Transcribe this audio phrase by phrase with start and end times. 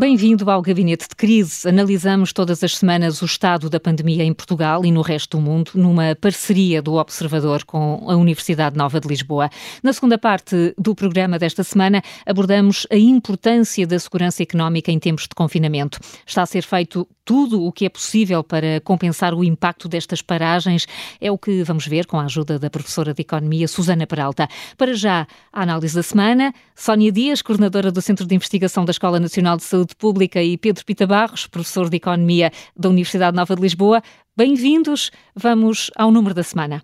[0.00, 1.68] Bem-vindo ao Gabinete de Crise.
[1.68, 5.72] Analisamos todas as semanas o estado da pandemia em Portugal e no resto do mundo,
[5.74, 9.50] numa parceria do Observador com a Universidade Nova de Lisboa.
[9.82, 15.24] Na segunda parte do programa desta semana, abordamos a importância da segurança económica em tempos
[15.24, 15.98] de confinamento.
[16.26, 20.86] Está a ser feito tudo o que é possível para compensar o impacto destas paragens.
[21.20, 24.48] É o que vamos ver com a ajuda da professora de Economia, Susana Peralta.
[24.76, 29.20] Para já, a análise da semana, Sónia Dias, coordenadora do Centro de Investigação da Escola
[29.20, 33.62] Nacional de Saúde Pública, e Pedro Pita Barros, professor de Economia da Universidade Nova de
[33.62, 34.02] Lisboa.
[34.36, 35.10] Bem-vindos.
[35.34, 36.82] Vamos ao número da semana.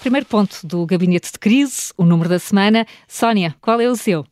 [0.00, 2.86] Primeiro ponto do gabinete de crise, o número da semana.
[3.08, 4.24] Sónia, qual é o seu?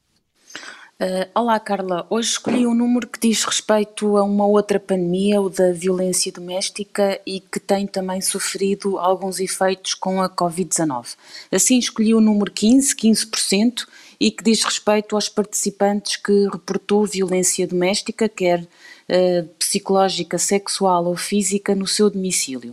[0.95, 2.07] Uh, olá, Carla.
[2.09, 7.21] Hoje escolhi um número que diz respeito a uma outra pandemia, o da violência doméstica,
[7.27, 11.17] e que tem também sofrido alguns efeitos com a Covid-19.
[11.51, 13.87] Assim, escolhi o número 15, 15%,
[14.21, 21.17] e que diz respeito aos participantes que reportou violência doméstica, quer uh, psicológica, sexual ou
[21.17, 22.73] física, no seu domicílio.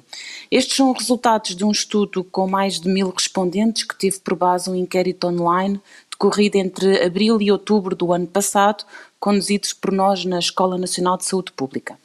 [0.52, 4.70] Estes são resultados de um estudo com mais de mil respondentes que teve por base
[4.70, 5.82] um inquérito online
[6.22, 8.86] decorrido entre abril e outubro do ano passado,
[9.20, 11.98] conduzidos por nós na Escola Nacional de Saúde Pública.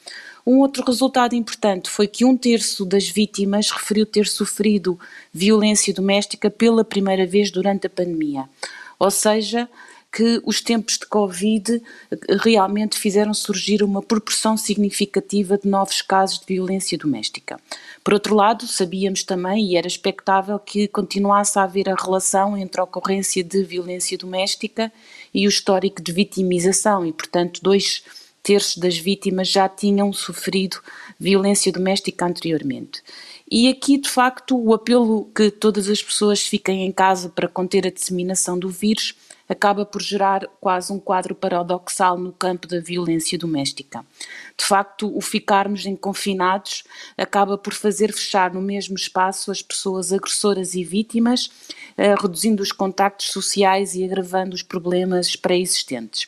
[0.43, 4.99] Um outro resultado importante foi que um terço das vítimas referiu ter sofrido
[5.31, 8.49] violência doméstica pela primeira vez durante a pandemia.
[8.97, 9.69] Ou seja,
[10.11, 11.81] que os tempos de Covid
[12.41, 17.59] realmente fizeram surgir uma proporção significativa de novos casos de violência doméstica.
[18.03, 22.79] Por outro lado, sabíamos também e era expectável que continuasse a haver a relação entre
[22.79, 24.91] a ocorrência de violência doméstica
[25.33, 28.03] e o histórico de vitimização, e, portanto, dois
[28.41, 30.77] terços das vítimas já tinham sofrido
[31.19, 33.03] violência doméstica anteriormente.
[33.51, 37.85] E aqui, de facto, o apelo que todas as pessoas fiquem em casa para conter
[37.85, 39.13] a disseminação do vírus
[39.47, 44.05] acaba por gerar quase um quadro paradoxal no campo da violência doméstica.
[44.57, 46.83] De facto, o ficarmos em confinados
[47.17, 51.49] acaba por fazer fechar no mesmo espaço as pessoas agressoras e vítimas,
[51.97, 56.27] eh, reduzindo os contactos sociais e agravando os problemas pré-existentes.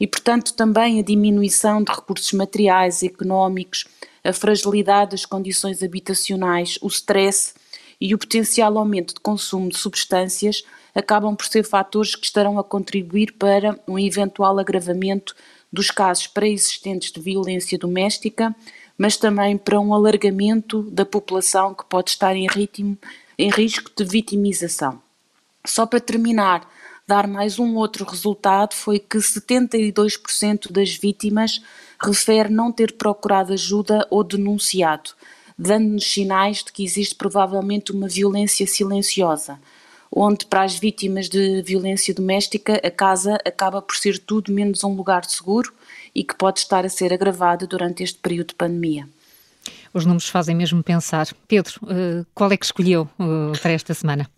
[0.00, 3.84] E, portanto, também a diminuição de recursos materiais, económicos,
[4.22, 7.54] a fragilidade das condições habitacionais, o stress
[8.00, 10.62] e o potencial aumento de consumo de substâncias
[10.98, 15.34] acabam por ser fatores que estarão a contribuir para um eventual agravamento
[15.72, 18.54] dos casos pré-existentes de violência doméstica,
[18.96, 22.98] mas também para um alargamento da população que pode estar em, ritmo,
[23.38, 25.00] em risco de vitimização.
[25.64, 26.68] Só para terminar,
[27.06, 31.62] dar mais um outro resultado foi que 72% das vítimas
[32.00, 35.10] refere não ter procurado ajuda ou denunciado,
[35.56, 39.60] dando-nos sinais de que existe provavelmente uma violência silenciosa
[40.10, 44.94] onde para as vítimas de violência doméstica a casa acaba por ser tudo menos um
[44.94, 45.72] lugar seguro
[46.14, 49.08] e que pode estar a ser agravada durante este período de pandemia.
[49.92, 51.28] Os números fazem mesmo pensar.
[51.46, 54.30] Pedro, eh, qual é que escolheu eh, para esta semana?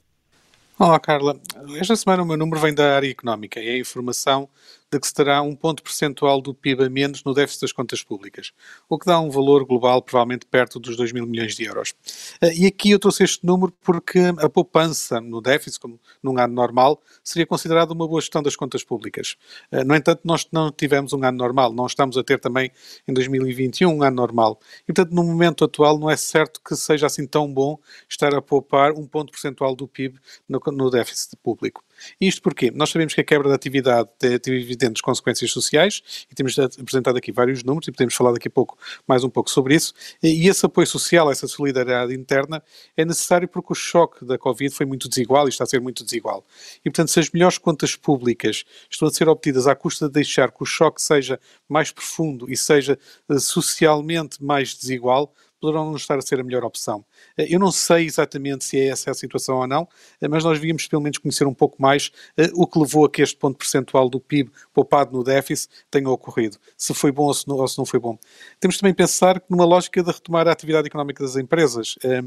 [0.78, 1.38] Olá, Carla.
[1.78, 4.48] Esta semana o meu número vem da área económica e é a informação
[4.92, 8.02] de que se terá um ponto percentual do PIB a menos no déficit das contas
[8.02, 8.52] públicas,
[8.88, 11.94] o que dá um valor global provavelmente perto dos 2 mil milhões de euros.
[12.40, 16.52] Eh, e aqui eu trouxe este número porque a poupança no déficit, como num ano
[16.52, 19.36] normal, seria considerada uma boa gestão das contas públicas.
[19.70, 22.72] Eh, no entanto, nós não tivemos um ano normal, não estamos a ter também
[23.06, 24.58] em 2021 um ano normal.
[24.88, 27.78] E, portanto, no momento atual não é certo que seja assim tão bom
[28.08, 30.18] estar a poupar um ponto percentual do PIB
[30.48, 31.84] no, no déficit público.
[32.20, 36.58] Isto porque nós sabemos que a quebra da atividade tem, evidentes consequências sociais e temos
[36.58, 39.92] apresentado aqui vários números e podemos falar daqui a pouco mais um pouco sobre isso.
[40.22, 42.62] E esse apoio social, essa solidariedade interna
[42.96, 46.04] é necessário porque o choque da Covid foi muito desigual e está a ser muito
[46.04, 46.44] desigual.
[46.84, 50.50] E portanto, se as melhores contas públicas estão a ser obtidas à custa de deixar
[50.50, 52.98] que o choque seja mais profundo e seja
[53.28, 57.04] eh, socialmente mais desigual, poderão não estar a ser a melhor opção.
[57.36, 59.88] Eh, eu não sei exatamente se é essa a situação ou não,
[60.20, 63.10] eh, mas nós devíamos pelo menos conhecer um pouco mais eh, o que levou a
[63.10, 66.56] que este ponto percentual do PIB poupado no déficit tenha ocorrido.
[66.76, 68.18] Se foi bom ou se não, ou se não foi bom.
[68.58, 71.96] Temos também pensar numa lógica de retomar a atividade económica das empresas.
[72.02, 72.22] É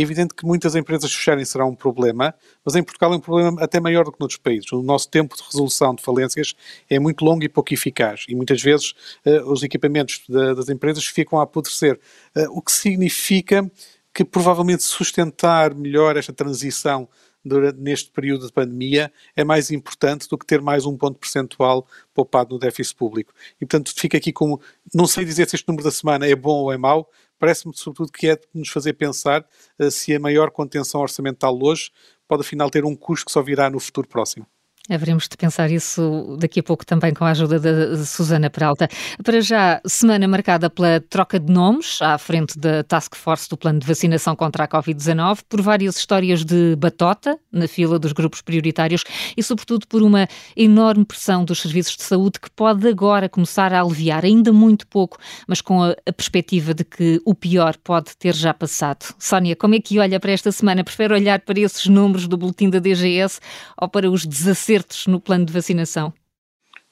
[0.00, 2.34] evidente que muitas empresas fecharem será um problema,
[2.64, 4.70] mas em Portugal é um problema até maior do que noutros países.
[4.72, 6.54] O nosso tempo de resolução de falências
[6.90, 8.92] é muito longo e pouco eficaz e muitas vezes
[9.24, 11.98] uh, os equipamentos da, das empresas ficam a apodrecer,
[12.36, 13.70] uh, o que significa
[14.12, 17.08] que provavelmente sustentar melhor esta transição
[17.44, 21.86] durante, neste período de pandemia é mais importante do que ter mais um ponto percentual
[22.12, 23.32] poupado no déficit público.
[23.56, 24.60] E, portanto, fica aqui como.
[24.94, 28.12] Não sei dizer se este número da semana é bom ou é mau, parece-me sobretudo
[28.12, 29.46] que é de nos fazer pensar
[29.78, 31.90] uh, se a maior contenção orçamental hoje
[32.26, 34.46] pode afinal ter um custo que só virá no futuro próximo.
[34.90, 38.88] Haveremos de pensar isso daqui a pouco também com a ajuda da Susana Peralta.
[39.22, 43.80] Para já, semana marcada pela troca de nomes à frente da Task Force do Plano
[43.80, 49.04] de Vacinação contra a Covid-19, por várias histórias de batota na fila dos grupos prioritários
[49.36, 50.26] e, sobretudo, por uma
[50.56, 55.18] enorme pressão dos serviços de saúde que pode agora começar a aliviar, ainda muito pouco,
[55.46, 59.14] mas com a, a perspectiva de que o pior pode ter já passado.
[59.18, 60.82] Sónia, como é que olha para esta semana?
[60.82, 63.38] Prefere olhar para esses números do boletim da DGS
[63.76, 66.12] ou para os desacertos acertos no plano de vacinação?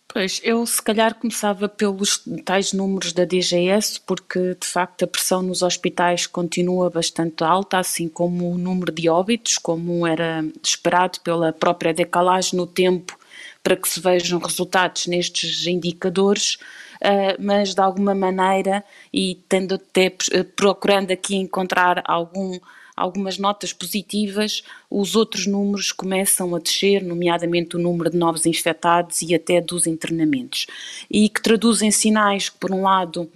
[0.09, 5.43] Pois, eu se calhar começava pelos tais números da DGS, porque de facto a pressão
[5.43, 11.53] nos hospitais continua bastante alta, assim como o número de óbitos, como era esperado pela
[11.53, 13.19] própria decalagem no tempo
[13.63, 16.55] para que se vejam resultados nestes indicadores,
[17.03, 20.15] uh, mas de alguma maneira, e tendo até
[20.55, 22.59] procurando aqui encontrar algum
[22.97, 29.21] algumas notas positivas, os outros números começam a descer, nomeadamente o número de novos infectados
[29.23, 30.67] e até dos internamentos,
[31.11, 33.31] e que traduzem sinais que, por um lado,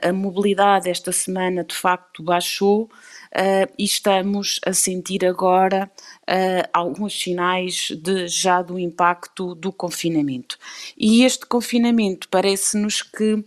[0.00, 2.88] a mobilidade esta semana de facto baixou,
[3.34, 5.90] Uh, e estamos a sentir agora
[6.22, 10.56] uh, alguns sinais de, já do impacto do confinamento.
[10.96, 13.44] E este confinamento parece-nos que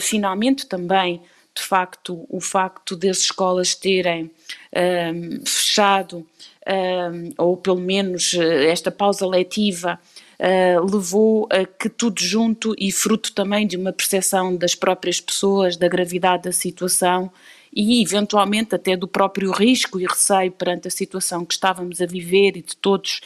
[0.00, 1.22] finalmente também
[1.54, 4.30] de facto, o facto das escolas terem
[4.74, 6.26] um, fechado,
[6.66, 9.98] um, ou pelo menos eh, esta pausa letiva,
[10.42, 15.76] Uh, levou a que tudo junto e fruto também de uma percepção das próprias pessoas
[15.76, 17.30] da gravidade da situação
[17.70, 22.56] e eventualmente até do próprio risco e receio perante a situação que estávamos a viver
[22.56, 23.20] e de todos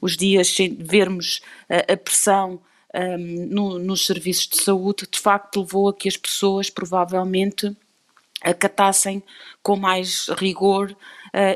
[0.00, 2.60] os dias vermos uh, a pressão
[2.94, 7.76] um, no, nos serviços de saúde, de facto levou a que as pessoas provavelmente
[8.42, 9.22] acatassem
[9.62, 10.96] com mais rigor uh,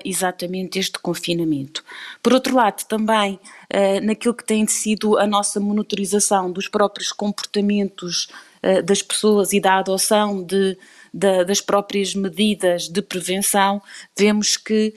[0.04, 1.82] exatamente este confinamento.
[2.22, 8.28] Por outro lado, também uh, naquilo que tem sido a nossa monitorização dos próprios comportamentos
[8.62, 10.76] uh, das pessoas e da adoção de,
[11.12, 13.80] de, das próprias medidas de prevenção,
[14.16, 14.94] vemos que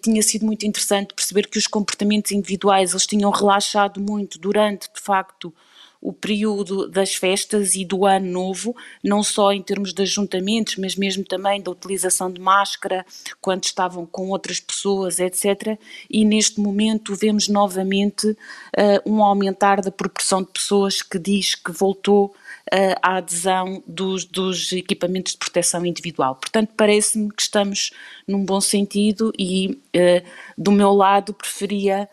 [0.00, 5.00] tinha sido muito interessante perceber que os comportamentos individuais eles tinham relaxado muito durante, de
[5.00, 5.52] facto,
[6.00, 8.74] o período das festas e do ano novo,
[9.04, 13.04] não só em termos de ajuntamentos, mas mesmo também da utilização de máscara
[13.40, 15.78] quando estavam com outras pessoas, etc.
[16.08, 18.36] E neste momento vemos novamente uh,
[19.04, 22.34] um aumentar da proporção de pessoas que diz que voltou
[22.72, 26.36] uh, à adesão dos, dos, equipamentos de proteção individual.
[26.36, 27.90] Portanto, parece-me que estamos
[28.26, 30.26] num bom sentido e, uh,
[30.56, 32.08] do meu lado, preferia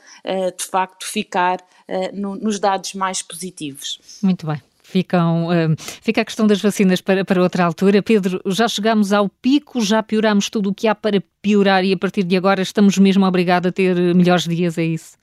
[0.57, 3.99] de facto ficar uh, no, nos dados mais positivos.
[4.21, 4.61] Muito bem.
[4.83, 8.01] Ficam, uh, fica a questão das vacinas para, para outra altura.
[8.01, 11.97] Pedro, já chegamos ao pico, já pioramos tudo o que há para piorar e a
[11.97, 15.17] partir de agora estamos mesmo obrigados a ter melhores dias, é isso?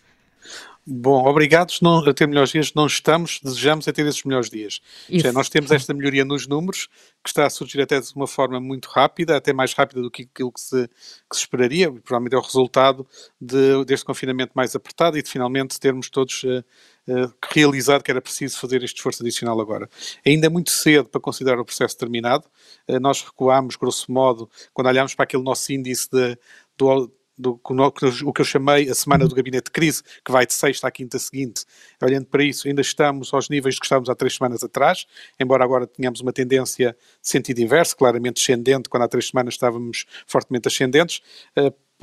[0.86, 4.82] Bom, obrigados não, a ter melhores dias, não estamos, desejamos a ter esses melhores dias.
[5.06, 6.88] Seja, nós temos esta melhoria nos números,
[7.22, 10.28] que está a surgir até de uma forma muito rápida, até mais rápida do que
[10.30, 13.06] aquilo que se, que se esperaria, provavelmente é o resultado
[13.40, 16.62] de, deste confinamento mais apertado e de finalmente termos todos uh,
[17.08, 19.88] uh, realizado que era preciso fazer este esforço adicional agora.
[20.26, 22.44] Ainda é muito cedo para considerar o processo terminado,
[22.90, 26.38] uh, nós recuámos, grosso modo, quando olhámos para aquele nosso índice de,
[26.76, 30.54] do do, o que eu chamei a semana do gabinete de crise, que vai de
[30.54, 31.64] sexta à quinta seguinte.
[32.02, 35.06] Olhando para isso, ainda estamos aos níveis que estávamos há três semanas atrás,
[35.38, 40.06] embora agora tenhamos uma tendência de sentido inverso, claramente descendente, quando há três semanas estávamos
[40.26, 41.20] fortemente ascendentes.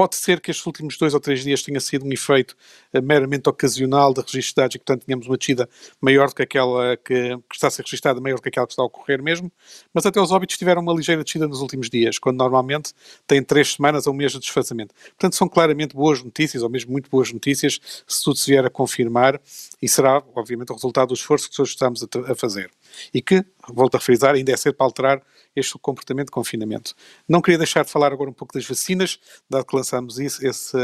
[0.01, 2.57] Pode ser que estes últimos dois ou três dias tenha sido um efeito
[2.91, 5.69] uh, meramente ocasional de dados e que, portanto, tínhamos uma descida
[6.01, 8.73] maior do que aquela que, que, está a ser registada, maior do que aquela que
[8.73, 9.51] está a ocorrer mesmo,
[9.93, 12.95] mas até os óbitos tiveram uma ligeira descida nos últimos dias, quando normalmente
[13.27, 14.91] têm três semanas ou um mês de desfazamento.
[15.09, 18.71] Portanto, são claramente boas notícias, ou mesmo muito boas notícias, se tudo se vier a
[18.71, 19.39] confirmar,
[19.79, 22.71] e será, obviamente, o resultado do esforço que todos estamos a, a fazer.
[23.13, 25.21] E que, volto a frisar, ainda é cedo para alterar
[25.55, 26.95] este comportamento de confinamento.
[27.27, 30.77] Não queria deixar de falar agora um pouco das vacinas, dado que lançamos isso, esse,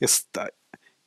[0.00, 0.24] esse,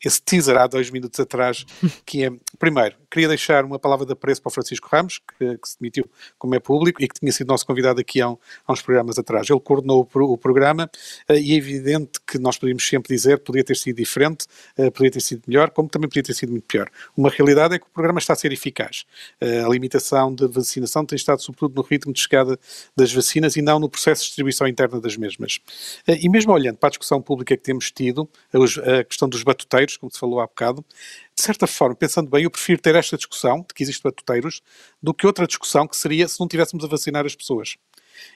[0.04, 1.66] esse teaser há dois minutos atrás,
[2.06, 2.32] que é,
[2.64, 6.10] primeiro, queria deixar uma palavra de apreço para o Francisco Ramos, que, que se demitiu
[6.40, 9.20] como é público e que tinha sido nosso convidado aqui há, um, há uns programas
[9.20, 9.50] atrás.
[9.50, 10.90] Ele coordenou o, o programa
[11.30, 14.46] uh, e é evidente que nós podíamos sempre dizer que podia ter sido diferente,
[14.78, 16.90] uh, podia ter sido melhor, como também podia ter sido muito pior.
[17.18, 19.04] Uma realidade é que o programa está a ser eficaz.
[19.42, 22.58] Uh, a limitação de vacinação tem estado sobretudo no ritmo de chegada
[22.96, 25.60] das vacinas e não no processo de distribuição interna das mesmas.
[26.08, 29.98] e mesmo olhando para a discussão pública que temos tido, a, a questão dos batuteiros,
[29.98, 30.86] como se falou há bocado,
[31.36, 34.62] de certa forma, pensando bem, eu prefiro ter esta discussão, de que existem batuteiros,
[35.02, 37.76] do que outra discussão que seria se não tivéssemos a vacinar as pessoas.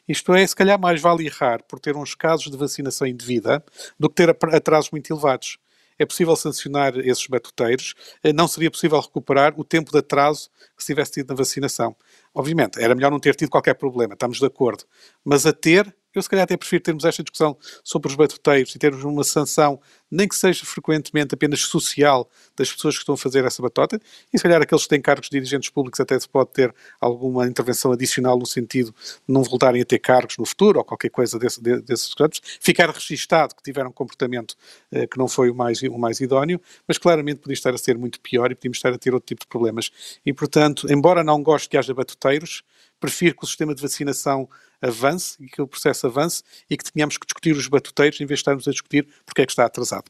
[0.08, 3.64] Isto é, se calhar mais vale errar por ter uns casos de vacinação indevida
[4.00, 5.58] do que ter atrasos muito elevados.
[6.00, 10.84] é possível sancionar esses batuteiros, eh, não seria possível recuperar o tempo de atraso que
[10.84, 11.96] se tivesse tido na vacinação.
[12.36, 14.84] Obviamente, era melhor não ter tido qualquer problema, estamos de acordo,
[15.26, 18.80] mas a ter eu, se calhar, até prefiro termos esta discussão sobre os batuteiros e
[18.80, 23.44] termos uma sanção, nem que seja frequentemente apenas social, das pessoas que estão a fazer
[23.46, 24.00] essa batota.
[24.34, 27.48] E, se calhar, aqueles que têm cargos de dirigentes públicos até se pode ter alguma
[27.48, 31.38] intervenção adicional no sentido de não voltarem a ter cargos no futuro ou qualquer coisa
[31.38, 32.42] desse, desses campos.
[32.60, 34.56] Ficar registado que tiveram um comportamento
[34.92, 37.98] eh, que não foi o mais, o mais idóneo, mas claramente podia estar a ser
[37.98, 39.92] muito pior e podíamos estar a ter outro tipo de problemas.
[40.26, 42.64] E, portanto, embora não goste que haja batuteiros,
[43.00, 44.50] prefiro que o sistema de vacinação
[44.82, 48.40] avance e que o processo avance e que tenhamos que discutir os batuteiros em vez
[48.40, 50.06] de estarmos a discutir porque é que está atrasado.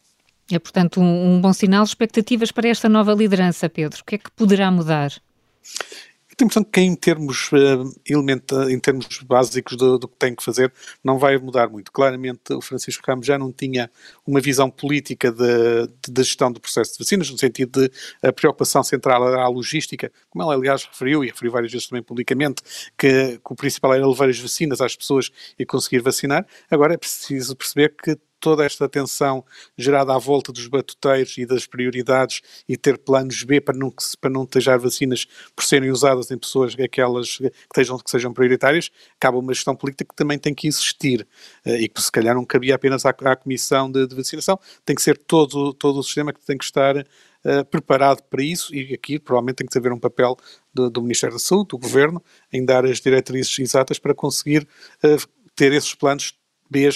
[0.52, 1.84] É, portanto, um, um bom sinal.
[1.84, 4.02] Expectativas para esta nova liderança, Pedro.
[4.02, 5.12] O que é que poderá mudar?
[6.38, 10.44] Tenho a impressão que em termos, uh, em termos básicos do, do, que tem que
[10.44, 10.72] fazer,
[11.04, 11.92] não vai mudar muito.
[11.92, 13.90] Claramente, o Francisco Ramos já não tinha
[14.26, 17.92] uma visão política da gestão do processo de vacinas, no sentido de
[18.22, 22.04] a preocupação central era a logística, como ele, aliás, referiu, e referiu várias vezes também
[22.04, 22.62] publicamente,
[22.96, 26.46] que, que o principal era levar as vacinas às pessoas e conseguir vacinar.
[26.70, 29.44] Agora é preciso perceber que toda esta atenção
[29.78, 34.30] gerada à volta dos batuteiros e das prioridades e ter planos B para não, para
[34.30, 34.48] não
[34.80, 35.26] vacinas
[35.56, 37.50] por serem usadas em pessoas aquelas que,
[38.04, 41.28] que sejam prioritárias, acaba uma gestão política que também tem que existir.
[41.66, 44.96] Eh, e que se calhar não cabia apenas à, à Comissão de, de, Vacinação, tem
[44.96, 48.74] que ser todo, todo o sistema que tem que estar uh, preparado para isso.
[48.74, 50.36] E aqui provavelmente tem que haver um papel
[50.74, 54.68] do, do Ministério da Saúde, do Governo, em dar as diretrizes exatas para conseguir
[55.04, 56.34] uh, ter esses planos
[56.70, 56.90] B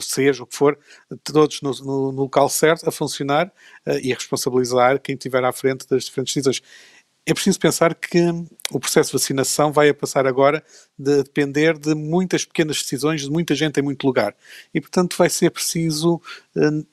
[0.00, 0.78] seja o que for,
[1.22, 3.46] todos no, no, no local certo, a funcionar
[3.86, 6.62] uh, e a responsabilizar quem estiver à frente das diferentes decisões.
[7.26, 8.20] É preciso pensar que
[8.70, 10.62] o processo de vacinação vai a passar agora
[10.98, 14.36] de depender de muitas pequenas decisões de muita gente em muito lugar.
[14.74, 16.20] E, portanto, vai ser preciso
[16.54, 16.86] uh,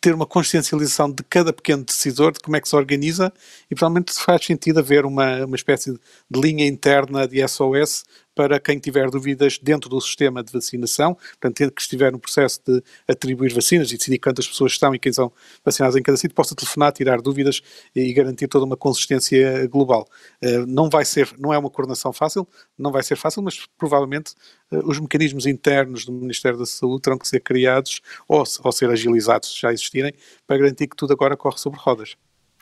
[0.00, 3.32] ter uma consciencialização de cada pequeno decisor, de como é que se organiza,
[3.70, 8.78] e provavelmente faz sentido haver uma, uma espécie de linha interna de SOS para quem
[8.78, 13.90] tiver dúvidas dentro do sistema de vacinação, portanto, que estiver no processo de atribuir vacinas
[13.92, 15.32] e decidir quantas pessoas estão e quem são
[15.64, 17.60] vacinadas em cada sítio, possa telefonar, tirar dúvidas
[17.94, 20.06] e garantir toda uma consistência global.
[20.40, 22.46] Eh, não vai ser, não é uma coordenação fácil,
[22.78, 24.34] não vai ser fácil, mas provavelmente
[24.70, 28.90] eh, os mecanismos internos do Ministério da Saúde terão que ser criados ou, ou ser
[28.90, 30.12] agilizados, se já existirem,
[30.46, 32.16] para garantir que tudo agora corre sobre rodas.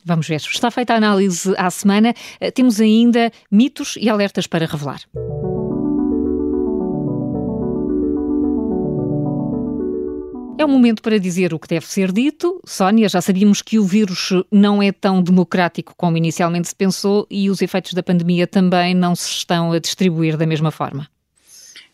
[0.04, 0.36] Vamos ver.
[0.36, 2.14] Está feita a análise à semana.
[2.40, 5.00] Eh, temos ainda mitos e alertas para revelar.
[10.58, 12.60] É o momento para dizer o que deve ser dito.
[12.66, 17.48] Sónia, já sabíamos que o vírus não é tão democrático como inicialmente se pensou e
[17.48, 21.08] os efeitos da pandemia também não se estão a distribuir da mesma forma.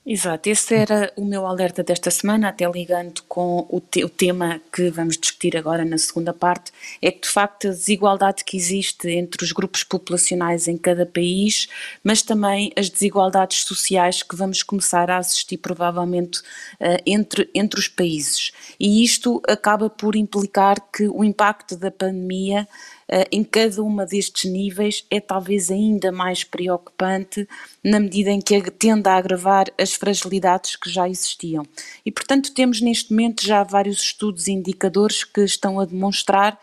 [0.06, 4.60] Exato, esse era o meu alerta desta semana, até ligando com o, te o, tema
[4.70, 9.08] que vamos discutir agora na segunda parte, é que de facto a desigualdade que existe
[9.08, 11.68] entre os grupos populacionais em cada país,
[12.02, 17.88] mas também as desigualdades sociais que vamos começar a assistir provavelmente uh, entre, entre os
[17.88, 18.52] países.
[18.78, 22.68] E isto acaba por implicar que o impacto da pandemia
[23.03, 27.46] eh, em cada uma destes níveis é talvez ainda mais preocupante
[27.82, 31.64] na medida em que tende a agravar as fragilidades que já existiam.
[32.04, 36.58] E, portanto, temos neste momento já vários estudos e indicadores que estão a demonstrar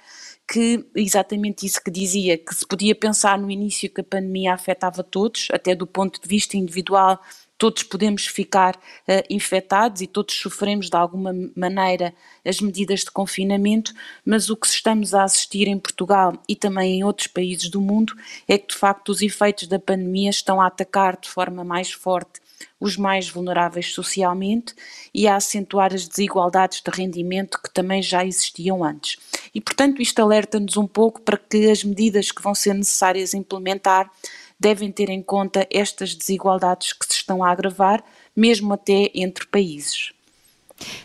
[0.52, 5.02] que exatamente isso que dizia, que se podia pensar no início que a pandemia afetava
[5.02, 7.18] todos, até do ponto de vista individual
[7.62, 12.12] todos podemos ficar uh, infectados e todos sofremos de alguma maneira
[12.44, 13.94] as medidas de confinamento,
[14.26, 18.16] mas o que estamos a assistir em Portugal e também em outros países do mundo
[18.48, 22.42] é que de facto os efeitos da pandemia estão a atacar de forma mais forte
[22.80, 24.74] os mais vulneráveis socialmente
[25.14, 29.18] e a acentuar as desigualdades de rendimento que também já existiam antes.
[29.54, 34.10] E, portanto, isto alerta-nos um pouco para que as medidas que vão ser necessárias implementar
[34.62, 38.04] devem ter em conta estas desigualdades que se estão a agravar,
[38.36, 40.14] mesmo até entre países.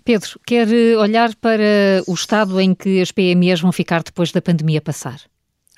[0.05, 4.81] Pedro, quer olhar para o estado em que as PMEs vão ficar depois da pandemia
[4.81, 5.21] passar?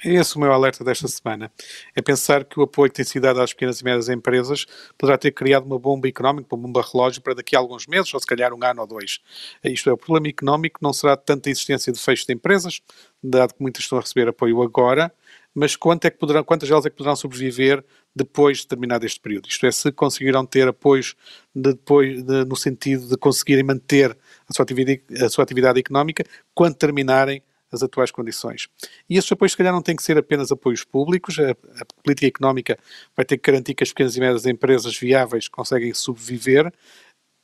[0.04, 1.50] É esse o meu alerta desta semana.
[1.94, 4.64] É pensar que o apoio que tem sido dado às pequenas e médias empresas
[4.96, 8.20] poderá ter criado uma bomba económica, uma bomba relógio para daqui a alguns meses, ou
[8.20, 9.18] se calhar um ano ou dois.
[9.64, 12.80] Isto é, o problema económico não será tanta existência de fecho de empresas,
[13.22, 15.12] dado que muitas estão a receber apoio agora,
[15.58, 17.84] mas quanto é que poderão, quantas delas é que poderão sobreviver
[18.14, 19.48] depois de terminado este período?
[19.48, 21.16] Isto é, se conseguirão ter apoios
[21.54, 24.16] de, depois, de, no sentido de conseguirem manter
[24.48, 26.24] a sua, atividade, a sua atividade económica
[26.54, 28.68] quando terminarem as atuais condições.
[29.10, 32.26] E esses apoios, se calhar, não têm que ser apenas apoios públicos, a, a política
[32.26, 32.78] económica
[33.16, 36.72] vai ter que garantir que as pequenas e médias empresas viáveis conseguem sobreviver,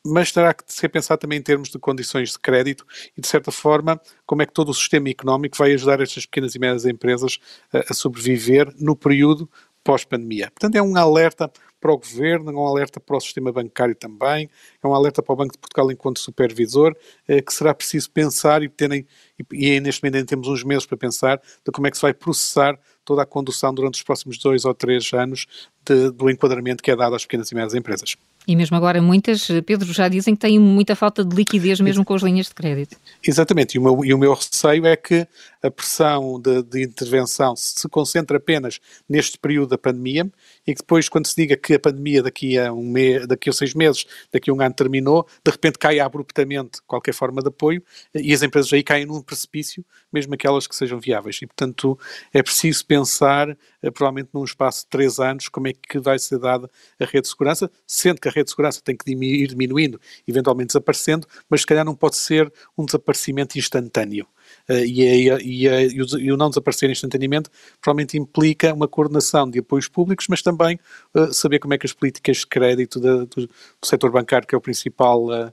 [0.04, 3.50] mas terá que ser pensado também em termos de condições de crédito e, de certa
[3.50, 7.38] forma, como é que todo o sistema económico vai ajudar estas pequenas e médias empresas
[7.72, 9.48] a, a sobreviver no período
[9.84, 10.50] pós-pandemia.
[10.50, 14.48] Portanto, é um alerta para o governo, é um alerta para o sistema bancário também,
[14.82, 16.96] é um alerta para o Banco de Portugal enquanto supervisor,
[17.28, 19.06] eh, que será preciso pensar e terem,
[19.38, 22.02] e, e neste momento ainda temos uns meses para pensar de como é que se
[22.02, 25.46] vai processar toda a condução durante os próximos dois ou três anos
[25.84, 28.16] de, do enquadramento que é dado às pequenas e médias empresas.
[28.46, 32.14] E mesmo agora muitas, Pedro, já dizem que têm muita falta de liquidez mesmo com
[32.14, 32.96] as linhas de crédito.
[33.26, 35.26] Exatamente, e o meu, e o meu receio é que
[35.62, 40.30] a pressão de, de, intervenção se concentre apenas neste período da pandemia
[40.66, 43.52] e que depois, quando se diga que a pandemia daqui a, um mês, daqui a
[43.52, 47.82] seis meses, daqui a um ano terminou, de repente caia abruptamente qualquer forma de apoio
[48.14, 51.40] e as empresas aí caem num precipício, mesmo aquelas que sejam viáveis.
[51.42, 51.98] E, portanto,
[52.32, 53.50] é preciso pensar,
[53.82, 57.22] eh, provavelmente num espaço de três anos, como é que vai ser dada a rede
[57.22, 61.60] de segurança, sendo que a rede de segurança tem que ir diminuindo, eventualmente desaparecendo, mas
[61.60, 64.26] se calhar não pode ser um desaparecimento instantâneo.
[64.68, 68.88] Uh, e, a, e, a, e, o, e, o, não desaparecer instantaneamente provavelmente implica uma
[68.88, 70.78] coordenação de apoios públicos, mas também
[71.14, 73.50] uh, saber como é que as políticas de crédito do, do,
[73.82, 75.52] setor bancário, que é o principal uh,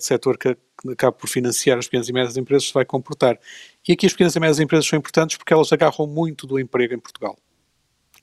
[0.00, 0.56] setor que
[0.90, 3.38] acaba por financiar as pequenas e médias empresas, se vai comportar.
[3.86, 6.94] E aqui as pequenas e médias empresas são importantes porque elas agarram muito do emprego
[6.94, 7.38] em Portugal.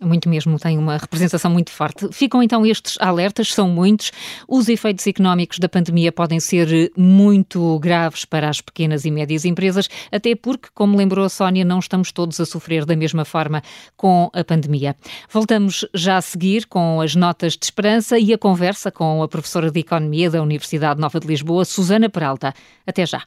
[0.04, 2.08] Muito mesmo, tem uma representação muito forte.
[2.12, 4.12] Ficam então estes alertas, são muitos.
[4.48, 9.88] Os efeitos económicos da pandemia podem ser muito graves para as pequenas e médias empresas,
[10.12, 13.62] até porque, como lembrou a Sónia, não estamos todos a sofrer da mesma forma
[13.96, 14.96] com a pandemia.
[15.32, 19.70] Voltamos já a seguir com as notas de esperança e a conversa com a professora
[19.70, 22.56] de Economia da Universidade Nova de Lisboa, Susana Peralta.
[22.88, 23.22] Até já.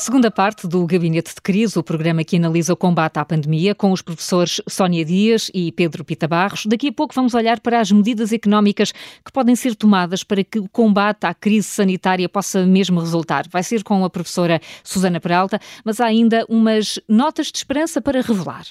[0.00, 3.92] Segunda parte do Gabinete de Crise, o programa que analisa o combate à pandemia, com
[3.92, 6.64] os professores Sónia Dias e Pedro Pita Barros.
[6.64, 10.58] Daqui a pouco vamos olhar para as medidas económicas que podem ser tomadas para que
[10.58, 13.44] o combate à crise sanitária possa mesmo resultar.
[13.50, 18.22] Vai ser com a professora Susana Peralta, mas há ainda umas notas de esperança para
[18.22, 18.64] revelar.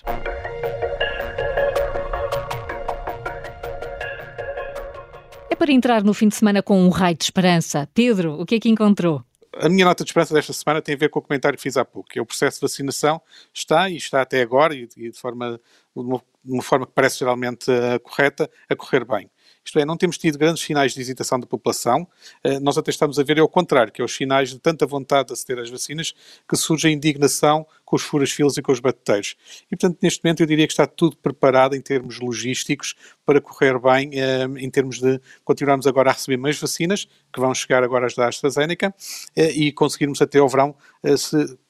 [5.47, 7.87] É para entrar no fim de semana com um raio de esperança.
[7.93, 9.28] Pedro, o que é que encontrou?
[9.59, 11.75] A minha nota de esperança desta semana tem a ver com o comentário que fiz
[11.75, 13.21] há pouco, que é o processo de vacinação
[13.53, 15.59] está, e está até agora, e, de, forma,
[15.95, 19.29] de, uma, de uma forma que parece geralmente uh, correta, a correr bem.
[19.63, 22.07] Isto é, não temos tido grandes sinais de hesitação da população,
[22.45, 24.85] uh, nós até estamos a ver é o contrário, que é os sinais de tanta
[24.85, 26.13] vontade de aceder às vacinas
[26.47, 29.35] que surge a indignação com os furas-filas e com os batuteiros.
[29.65, 32.95] E, portanto, neste momento eu diria que está tudo preparado em termos logísticos
[33.25, 37.53] para correr bem, eh, em termos de continuarmos agora a receber mais vacinas, que vão
[37.53, 38.93] chegar agora as da AstraZeneca,
[39.35, 41.15] eh, e conseguirmos até ao verão eh,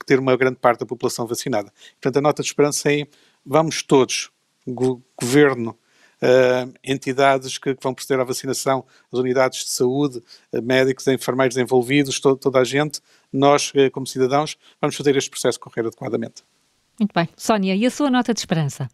[0.05, 1.71] ter uma grande parte da população vacinada.
[2.01, 3.07] Portanto, a nota de esperança é
[3.45, 4.29] vamos todos,
[4.67, 5.77] go governo,
[6.21, 11.55] Uh, entidades que, que, vão proceder à vacinação, as unidades de saúde, uh, médicos, enfermeiros
[11.55, 12.99] envolvidos, to toda a gente,
[13.31, 16.43] nós, uh, como cidadãos, vamos fazer este processo correr adequadamente.
[16.99, 17.29] Muito bem.
[17.37, 18.89] Sónia, e a sua nota de esperança?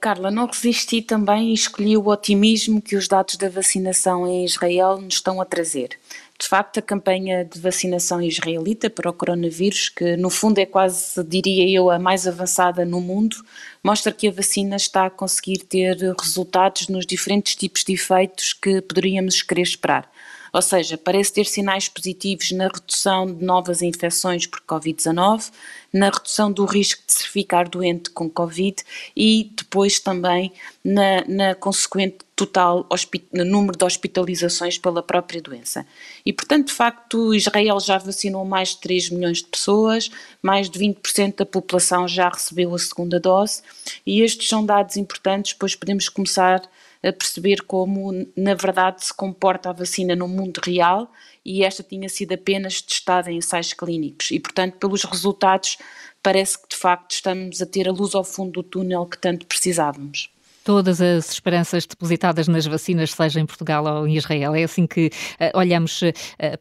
[0.00, 4.98] Carla, não resisti também e escolhi o otimismo que os dados da vacinação em Israel
[4.98, 5.98] nos estão a trazer.
[6.40, 11.22] De facto, a campanha de vacinação israelita para o coronavírus, que no fundo é quase,
[11.22, 13.36] diria eu, a mais avançada no mundo,
[13.84, 18.80] mostra que a vacina está a conseguir ter resultados nos diferentes tipos de efeitos que
[18.80, 20.10] poderíamos querer esperar.
[20.50, 25.52] Ou seja, parece ter sinais positivos na redução de novas infecções por Covid-19,
[25.92, 28.76] na redução do risco de se ficar doente com Covid
[29.14, 32.86] e depois também na, na consequente total
[33.32, 35.86] número de hospitalizações pela própria doença.
[36.24, 40.10] E, portanto, de facto, Israel já vacinou mais de 3 milhões de pessoas,
[40.42, 43.62] mais de 20% da população já recebeu a segunda dose,
[44.06, 46.62] e estes são dados importantes, pois podemos começar
[47.02, 51.10] a perceber como, na verdade, se comporta a vacina no mundo real
[51.44, 54.30] e esta tinha sido apenas testada em ensaios clínicos.
[54.30, 55.78] E, portanto, pelos resultados,
[56.22, 59.46] parece que de facto estamos a ter a luz ao fundo do túnel que tanto
[59.46, 60.30] precisávamos
[60.70, 64.54] todas as esperanças depositadas nas vacinas, seja em Portugal ou em Israel.
[64.54, 66.12] É assim que uh, olhamos uh,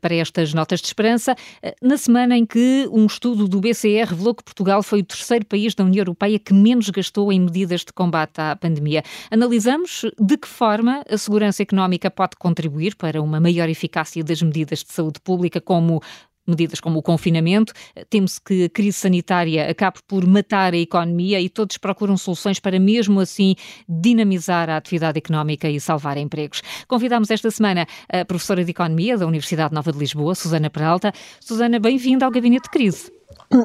[0.02, 1.36] para estas notas de esperança.
[1.64, 5.46] Uh, na semana em que um estudo do BCE revelou que Portugal foi o terceiro
[5.46, 9.04] país da União Europeia que menos gastou em medidas de combate à pandemia.
[9.30, 14.84] Analisamos de que forma a segurança económica pode contribuir para uma maior eficácia das medidas
[14.84, 16.02] de saúde pública, como
[16.50, 17.74] medidas como o confinamento.
[18.10, 22.80] Temos que a crise sanitária acabe por matar a economia e todos procuram soluções para,
[22.80, 23.56] mesmo assim,
[23.88, 26.62] dinamizar a atividade económica e salvar empregos.
[26.88, 31.14] Convidamos esta semana a professora de Economia da Universidade Nova de Lisboa, Susana Peralta.
[31.40, 33.19] Susana, bem-vinda ao Gabinete de Crise.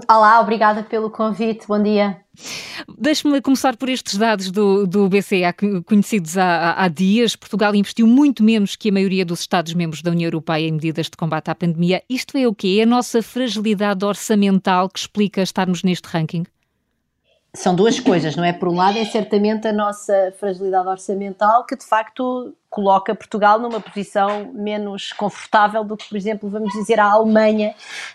[0.09, 1.67] Olá, obrigada pelo convite.
[1.67, 2.19] Bom dia.
[2.99, 5.43] Deixe-me começar por estes dados do, do BCE,
[5.87, 7.37] conhecidos há, há, dias.
[7.37, 11.17] Portugal investiu muito menos que a maioria dos Estados-membros da União Europeia em medidas de
[11.17, 12.03] combate à pandemia.
[12.09, 12.79] Isto é o quê?
[12.81, 16.45] É a nossa fragilidade orçamental que explica estarmos neste ranking?
[17.55, 18.53] São duas coisas, não é?
[18.53, 23.81] Por um lado, é certamente a nossa fragilidade orçamental que de facto coloca Portugal numa
[23.81, 27.73] posição menos confortável do que, por exemplo, vamos dizer, a Alemanha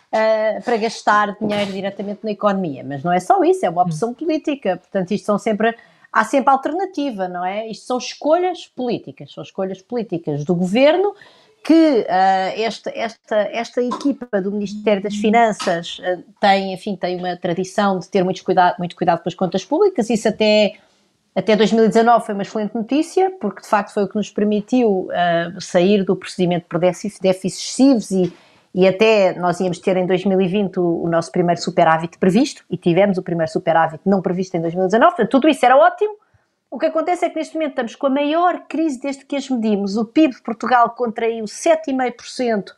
[0.08, 2.84] uh, para gastar dinheiro diretamente na economia.
[2.86, 4.76] Mas não é só isso, é uma opção política.
[4.76, 5.74] Portanto, isto são sempre.
[6.12, 7.68] Há sempre alternativa, não é?
[7.68, 11.14] Isto são escolhas políticas, são escolhas políticas do governo
[11.64, 17.36] que uh, esta, esta, esta equipa do Ministério das Finanças uh, tem, enfim, tem uma
[17.38, 20.74] tradição de ter muito cuidado, muito cuidado com as contas públicas, isso até,
[21.36, 25.62] até 2019 foi uma excelente notícia, porque de facto foi o que nos permitiu uh,
[25.62, 28.34] sair do procedimento por déficits, excessivos e,
[28.74, 33.18] e até nós íamos ter em 2020 o, o nosso primeiro superávit previsto, e tivemos
[33.18, 36.16] o primeiro superávit não previsto em 2019, portanto tudo isso era ótimo,
[36.72, 39.50] o que acontece é que neste momento estamos com a maior crise desde que as
[39.50, 39.98] medimos.
[39.98, 42.74] O PIB de Portugal contraiu 7,5%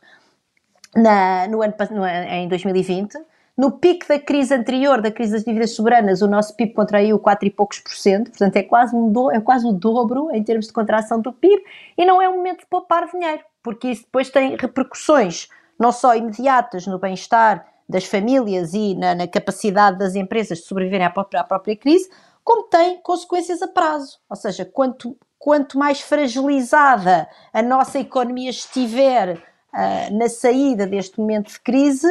[0.96, 3.18] na, no ano, no, em 2020.
[3.56, 7.46] No pico da crise anterior, da crise das dívidas soberanas, o nosso PIB contraiu 4
[7.46, 10.68] e poucos por cento, portanto é quase, um do, é quase o dobro em termos
[10.68, 11.62] de contração do PIB,
[11.98, 16.16] e não é o momento de poupar dinheiro, porque isso depois tem repercussões não só
[16.16, 21.40] imediatas no bem-estar das famílias e na, na, capacidade das empresas de sobreviverem à própria,
[21.40, 22.08] à própria crise,
[22.44, 24.18] como tem consequências a prazo.
[24.28, 31.52] Ou seja, quanto, quanto mais fragilizada a nossa economia estiver uh, na saída deste momento
[31.52, 32.08] de crise,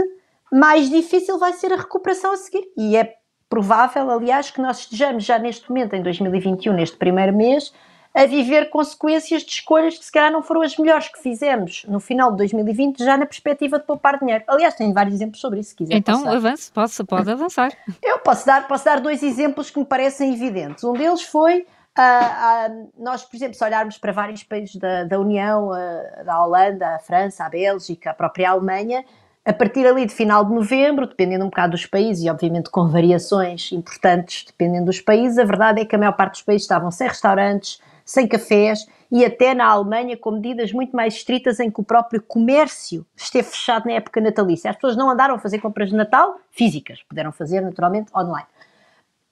[0.51, 2.67] mais difícil vai ser a recuperação a seguir.
[2.77, 3.15] E é
[3.49, 7.73] provável, aliás, que nós estejamos já neste momento, em 2021, neste primeiro mês,
[8.13, 11.99] a viver consequências de escolhas que se calhar não foram as melhores que fizemos no
[11.99, 14.43] final de 2020, já na perspectiva de poupar dinheiro.
[14.47, 15.95] Aliás, tenho vários exemplos sobre isso, se quiser.
[15.95, 17.71] Então, avance, posso, pode avançar.
[18.03, 20.83] Eu posso dar, posso dar dois exemplos que me parecem evidentes.
[20.83, 25.19] Um deles foi Uh, uh, nós, por exemplo, se olharmos para vários países da, da
[25.19, 29.03] União, uh, da Holanda, a França, a Bélgica, a própria Alemanha,
[29.43, 32.87] a partir ali de final de novembro, dependendo um bocado dos países e obviamente com
[32.87, 36.91] variações importantes dependendo dos países, a verdade é que a maior parte dos países estavam
[36.91, 41.79] sem restaurantes, sem cafés e até na Alemanha com medidas muito mais estritas em que
[41.79, 44.69] o próprio comércio esteve fechado na época natalícia.
[44.69, 48.47] As pessoas não andaram a fazer compras de Natal físicas, puderam fazer naturalmente online.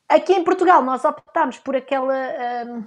[0.07, 2.15] Aqui em Portugal nós optámos por aquela
[2.67, 2.83] hum,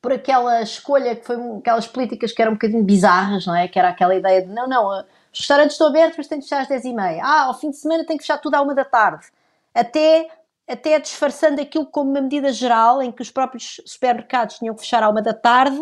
[0.00, 3.66] por aquela escolha que foi aquelas políticas que eram um bocadinho bizarras, não é?
[3.66, 4.88] Que era aquela ideia de não, não,
[5.32, 7.20] os restaurantes estão abertos, mas têm que fechar às 10h30.
[7.22, 9.26] Ah, ao fim de semana tem que fechar tudo à uma da tarde.
[9.74, 10.28] Até
[10.68, 15.02] até disfarçando aquilo como uma medida geral, em que os próprios supermercados tinham que fechar
[15.02, 15.80] à uma da tarde,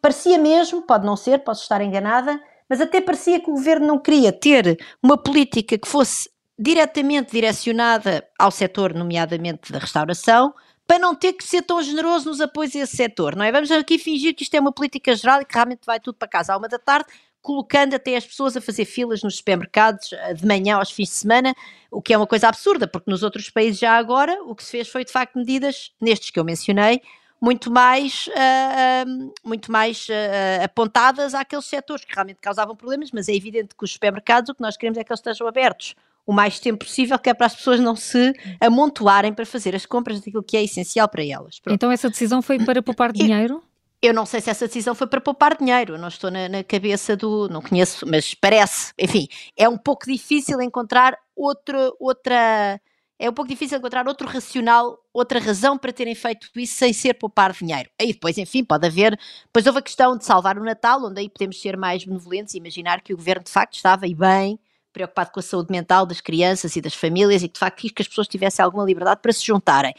[0.00, 3.98] parecia mesmo, pode não ser, posso estar enganada, mas até parecia que o governo não
[3.98, 10.52] queria ter uma política que fosse diretamente direcionada ao setor, nomeadamente da restauração,
[10.86, 13.52] para não ter que ser tão generoso nos apoios a esse setor, não é?
[13.52, 16.26] Vamos aqui fingir que isto é uma política geral e que realmente vai tudo para
[16.26, 17.06] casa à uma da tarde,
[17.40, 21.14] colocando até as pessoas a fazer filas nos supermercados eh, de manhã aos fins de
[21.14, 21.54] semana,
[21.90, 24.70] o que é uma coisa absurda, porque nos outros países já agora o que se
[24.70, 27.00] fez foi de facto medidas, nestes que eu mencionei,
[27.40, 33.34] muito mais, uh, muito mais uh, apontadas àqueles setores que realmente causavam problemas, mas é
[33.34, 35.94] evidente que os supermercados o que nós queremos é que eles estejam abertos
[36.26, 39.86] o mais tempo possível, que é para as pessoas não se amontoarem para fazer as
[39.86, 41.58] compras daquilo que é essencial para elas.
[41.58, 41.74] Pronto.
[41.74, 43.62] Então essa decisão foi para poupar dinheiro?
[44.00, 46.62] Eu não sei se essa decisão foi para poupar dinheiro, eu não estou na, na,
[46.62, 47.48] cabeça do.
[47.48, 48.92] não conheço, mas parece.
[48.98, 51.90] Enfim, é um pouco difícil encontrar outra.
[51.98, 52.80] outra
[53.18, 57.14] é um pouco difícil encontrar outro racional, outra razão para terem feito isso sem ser
[57.14, 57.90] poupar dinheiro.
[58.00, 59.18] Aí depois, enfim, pode haver.
[59.46, 62.58] Depois houve a questão de salvar o Natal, onde aí podemos ser mais benevolentes e
[62.58, 64.60] imaginar que o governo de facto estava e bem
[64.92, 67.92] preocupado com a saúde mental das crianças e das famílias e que de facto quis
[67.92, 69.94] que as pessoas tivessem alguma liberdade para se juntarem.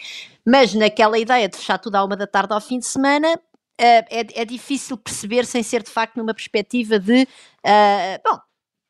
[0.45, 3.39] Mas naquela ideia de fechar tudo à uma da tarde ao fim de semana,
[3.79, 7.23] é, é, difícil perceber sem ser de facto numa perspectiva de.
[7.23, 8.39] Uh, bom,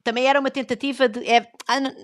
[0.04, 1.20] também era uma tentativa de.
[1.30, 1.48] É,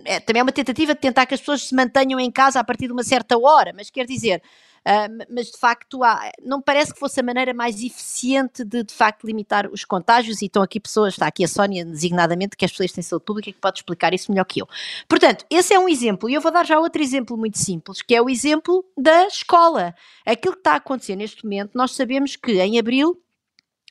[0.05, 2.63] é, também é uma tentativa de tentar que as pessoas se mantenham em casa a
[2.63, 4.41] partir de uma certa hora, mas quer dizer,
[4.87, 8.93] Uh, mas de facto há, não parece que fosse a maneira mais eficiente de de
[8.93, 12.67] facto limitar os contágios e estão aqui pessoas, está aqui a Sónia designadamente, que é
[12.67, 14.67] especialista em saúde pública, que pode explicar isso melhor que eu.
[15.07, 18.13] Portanto, esse é um exemplo e eu vou dar já outro exemplo muito simples, que
[18.13, 19.95] é o exemplo da escola.
[20.23, 23.19] Aquilo que está a acontecer neste momento, nós sabemos que em abril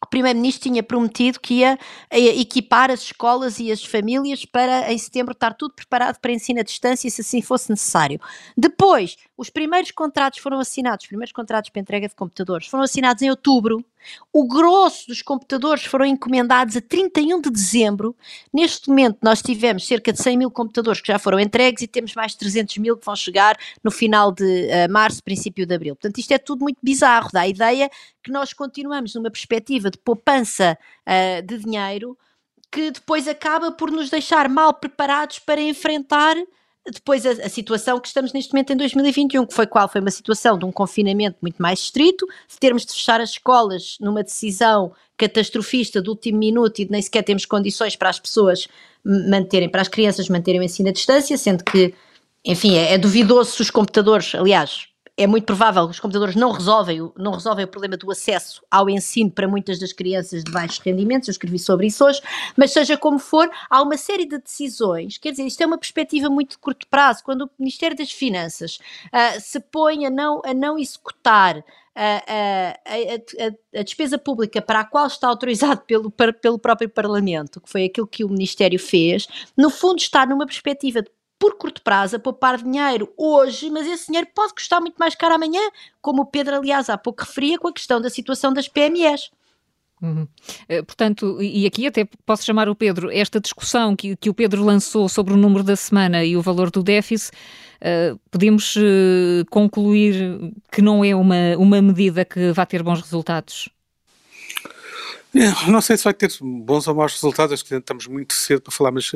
[0.05, 1.79] o Primeiro-Ministro tinha prometido que ia
[2.11, 6.61] eh, equipar as escolas e as famílias para em setembro estar tudo preparado para ensino
[6.61, 8.21] à distância, se assim fosse necessário.
[8.57, 13.23] Depois, os primeiros contratos foram assinados, os primeiros contratos para entrega de computadores foram assinados
[13.23, 13.85] em outubro
[14.33, 18.17] O grosso dos computadores foram encomendados a 31 de dezembro.
[18.53, 22.15] Neste momento, nós tivemos cerca de 100 mil computadores que já foram entregues e temos
[22.15, 25.95] mais 300 mil que vão chegar no final de uh, março, princípio de abril.
[25.95, 27.31] Portanto, isto é tudo muito bizarro.
[27.33, 27.91] Dá a ideia
[28.23, 32.17] que nós continuamos numa perspectiva de poupança uh, de dinheiro
[32.71, 36.35] que depois acaba por nos deixar mal preparados para enfrentar
[36.93, 39.89] depois a, a, situação que estamos neste momento em 2021, que foi qual?
[39.89, 43.97] Foi uma situação de um confinamento muito mais estrito, de termos de fechar as escolas
[44.01, 48.69] numa decisão catastrofista do último minuto e de nem sequer temos condições para as pessoas
[49.05, 51.95] manterem, para as crianças manterem o ensino à distância, sendo que,
[52.45, 56.51] enfim, é, é duvidoso se os computadores, aliás, é muito provável que os computadores não
[56.51, 60.79] resolvem, não resolvem o problema do acesso ao ensino para muitas das crianças de baixos
[60.79, 62.21] rendimentos, eu escrevi sobre isso hoje,
[62.57, 66.29] mas seja como for, há uma série de decisões, quer dizer, isto é uma perspectiva
[66.29, 70.53] muito de curto prazo, quando o Ministério das Finanças uh, se põe a não, a
[70.53, 76.59] não executar a, a, a, a, despesa pública para a qual está autorizado pelo, pelo
[76.59, 81.11] próprio Parlamento, que foi aquilo que o Ministério fez, no fundo está numa perspectiva de
[81.39, 85.35] por curto prazo a poupar dinheiro hoje, mas esse dinheiro pode custar muito mais caro
[85.35, 85.61] amanhã,
[86.01, 89.31] como o Pedro, aliás, há pouco referia com a questão da situação das PMEs.
[90.03, 90.29] Uhum.
[90.69, 94.63] Eh, portanto, e aqui até posso chamar o Pedro, esta discussão que, que o Pedro
[94.63, 97.35] lançou sobre o número da semana e o valor do déficit,
[97.81, 103.71] uh, podemos uh, concluir que não é uma, uma medida que vai ter bons resultados?
[105.67, 108.73] Não sei se vai ter bons ou maus resultados, acho que estamos muito cedo para
[108.73, 109.11] falar, mas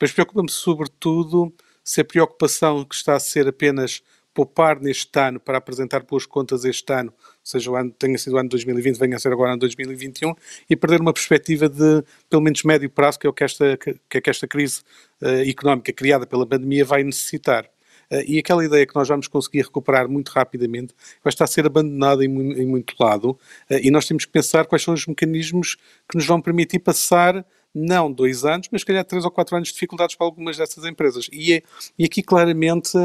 [0.00, 1.52] mas preocupa-me sobretudo
[1.84, 4.02] se a preocupação que está a ser apenas
[4.38, 8.38] poupar neste ano para apresentar boas contas este ano, seja o ano tenha sido o
[8.38, 10.32] ano de 2020, venha a ser agora o ano de 2021,
[10.70, 14.20] e perder uma perspectiva de pelo menos médio prazo, que é o que esta, que,
[14.20, 14.82] que esta crise
[15.20, 17.64] uh, económica criada pela pandemia vai necessitar.
[18.12, 21.66] Uh, e aquela ideia que nós vamos conseguir recuperar muito rapidamente vai estar a ser
[21.66, 23.38] abandonada em, em muito lado, uh,
[23.82, 25.74] e nós temos que pensar quais são os mecanismos
[26.08, 27.44] que nos vão permitir passar
[27.74, 30.84] não dois anos, mas se calhar três ou quatro anos de dificuldades para algumas dessas
[30.84, 31.28] empresas.
[31.32, 31.62] E, é,
[31.98, 32.96] e aqui claramente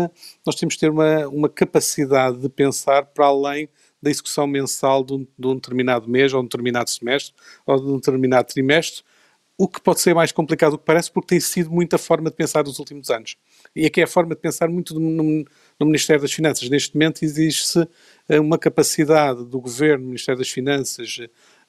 [0.45, 3.69] nós temos que ter uma, uma capacidade de pensar para além
[4.01, 7.33] da execução mensal de um, de um determinado mês, ou de um determinado semestre,
[7.65, 9.03] ou de um determinado trimestre,
[9.57, 12.35] o que pode ser mais complicado do que parece, porque tem sido muita forma de
[12.35, 13.37] pensar dos últimos anos.
[13.75, 15.45] E aqui é a forma de pensar muito no,
[15.79, 16.69] no Ministério das Finanças.
[16.69, 17.87] Neste momento existe
[18.27, 21.19] eh, uma capacidade do Governo, do Ministério das Finanças,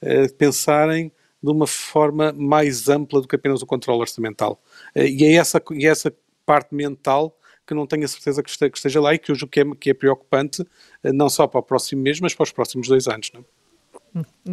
[0.00, 1.12] eh, de pensarem
[1.44, 4.60] de uma forma mais ampla do que apenas o controle orçamental.
[4.94, 6.12] Eh, e é essa, e é essa
[6.46, 9.34] parte mental que não tenho a certeza que esteja, que esteja lá e que eu
[9.34, 10.64] julgo que é, que é preocupante,
[11.02, 13.30] eh, não só para o próximo mês, mas para os próximos dois anos.
[13.34, 13.44] Não?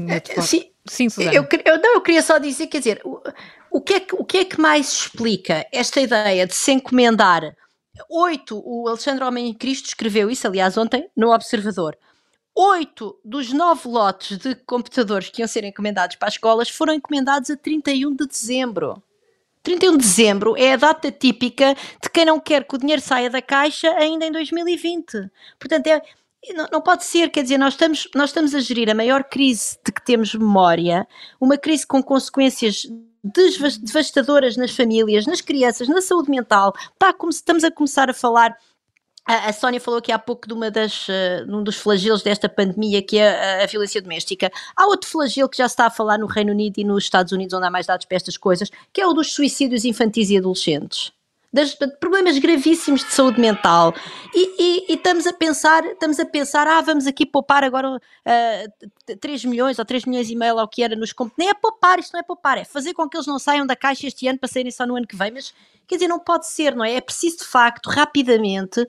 [0.10, 0.18] É?
[0.18, 1.34] Eh, sim, Sim Susana.
[1.34, 3.22] Eu, eu, não, eu queria só dizer, quer dizer, o,
[3.70, 7.56] o, que é que, o que é que mais explica esta ideia de se encomendar
[8.10, 11.96] oito, o Alexandre Homem Cristo escreveu isso, aliás, ontem, no Observador,
[12.56, 17.50] oito dos nove lotes de computadores que iam ser encomendados para as escolas foram encomendados
[17.50, 19.02] a 31 de dezembro.
[19.64, 23.30] 31 de dezembro é a data típica de quem não quer que o dinheiro saia
[23.30, 25.30] da caixa ainda em 2020.
[25.60, 26.02] Portanto, é,
[26.56, 29.78] não, não, pode ser, quer dizer, nós estamos, nós estamos a gerir a maior crise
[29.86, 31.08] de que temos memória,
[31.40, 32.88] uma crise com consequências
[33.24, 36.74] devastadoras nas famílias, nas crianças, na saúde mental.
[36.94, 38.58] Está, estamos a começar a falar
[39.26, 43.02] a, Sónia falou aqui há pouco de uma das, uh, um dos flagelos desta pandemia,
[43.02, 44.52] que é a, a, violência doméstica.
[44.76, 47.54] Há outro flagelo que já está a falar no Reino Unido e nos Estados Unidos,
[47.54, 51.12] onde há mais dados para estas coisas, que é o dos suicídios infantis e adolescentes.
[51.54, 51.66] De
[52.00, 53.94] problemas gravíssimos de saúde mental
[54.34, 59.18] e, e, e, estamos a pensar estamos a pensar, ah, vamos aqui poupar agora uh,
[59.20, 62.14] 3 milhões ou 3 milhões e meio ao que era nos nem é poupar, isto
[62.14, 64.48] não é poupar, é fazer com que eles não saiam da caixa este ano para
[64.48, 65.54] saírem só no ano que vem, mas
[65.86, 66.94] quer dizer, não pode ser, não é?
[66.94, 68.86] É preciso de facto, rapidamente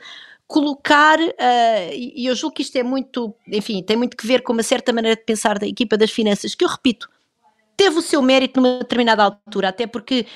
[0.46, 4.52] colocar, uh, e eu julgo que isto é muito, enfim, tem muito que ver com
[4.52, 7.08] uma certa maneira de pensar da equipa das finanças, que eu repito,
[7.76, 10.26] teve o seu mérito numa determinada altura, até porque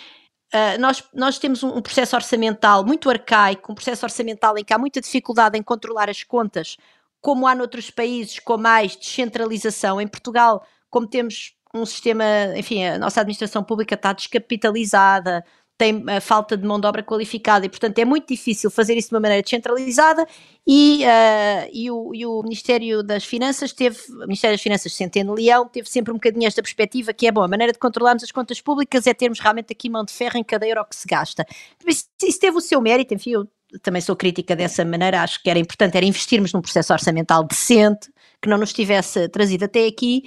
[0.55, 4.73] uh, nós, nós temos um, um, processo orçamental muito arcaico, um processo orçamental em que
[4.73, 6.77] há muita dificuldade em controlar as contas,
[7.21, 10.01] como há noutros países com mais descentralização.
[10.01, 12.25] Em Portugal, como temos um sistema,
[12.57, 15.45] enfim, a nossa administração pública está descapitalizada,
[15.79, 19.11] tem a falta de mão de obra qualificada e, portanto, é muito difícil fazer isso
[19.11, 20.27] de uma maneira descentralizada
[20.67, 25.35] e, uh, e, o, e o, Ministério das Finanças teve, o Ministério das Finanças Centeno
[25.35, 28.33] Leão teve sempre um bocadinho esta perspectiva que é bom, a maneira de controlarmos as
[28.33, 31.45] contas públicas é termos realmente aqui mão de ferro em cada euro que se gasta.
[31.87, 33.49] Isso, isso teve o seu mérito, enfim, eu
[33.83, 38.11] também sou crítica dessa maneira, acho que era importante era investirmos num processo orçamental decente,
[38.41, 40.25] que não nos tivesse trazido até aqui,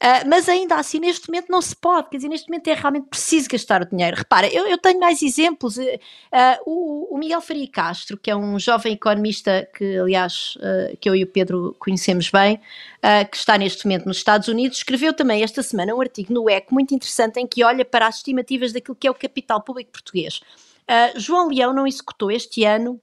[0.00, 3.08] Uh, mas ainda assim, neste momento não se pode, quer dizer, neste momento é realmente
[3.08, 4.16] preciso gastar o dinheiro.
[4.16, 5.76] Repara, eu, eu tenho mais exemplos.
[5.76, 5.98] Uh,
[6.64, 11.16] o, o, Miguel Faria Castro, que é um jovem economista que, aliás, uh, que eu
[11.16, 12.60] e o Pedro conhecemos bem,
[13.30, 16.74] que está neste momento nos Estados Unidos, escreveu também esta semana um artigo no ECO
[16.74, 20.40] muito interessante em que olha para as estimativas daquilo que é o capital público português.
[21.14, 23.00] João Leão não executou este ano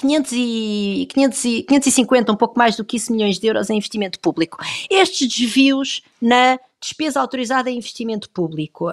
[0.00, 3.76] 500 e, 500 e, 550, um pouco mais do que isso, milhões de euros em
[3.76, 4.58] investimento público.
[4.88, 8.90] Estes desvios na despesa autorizada em investimento público,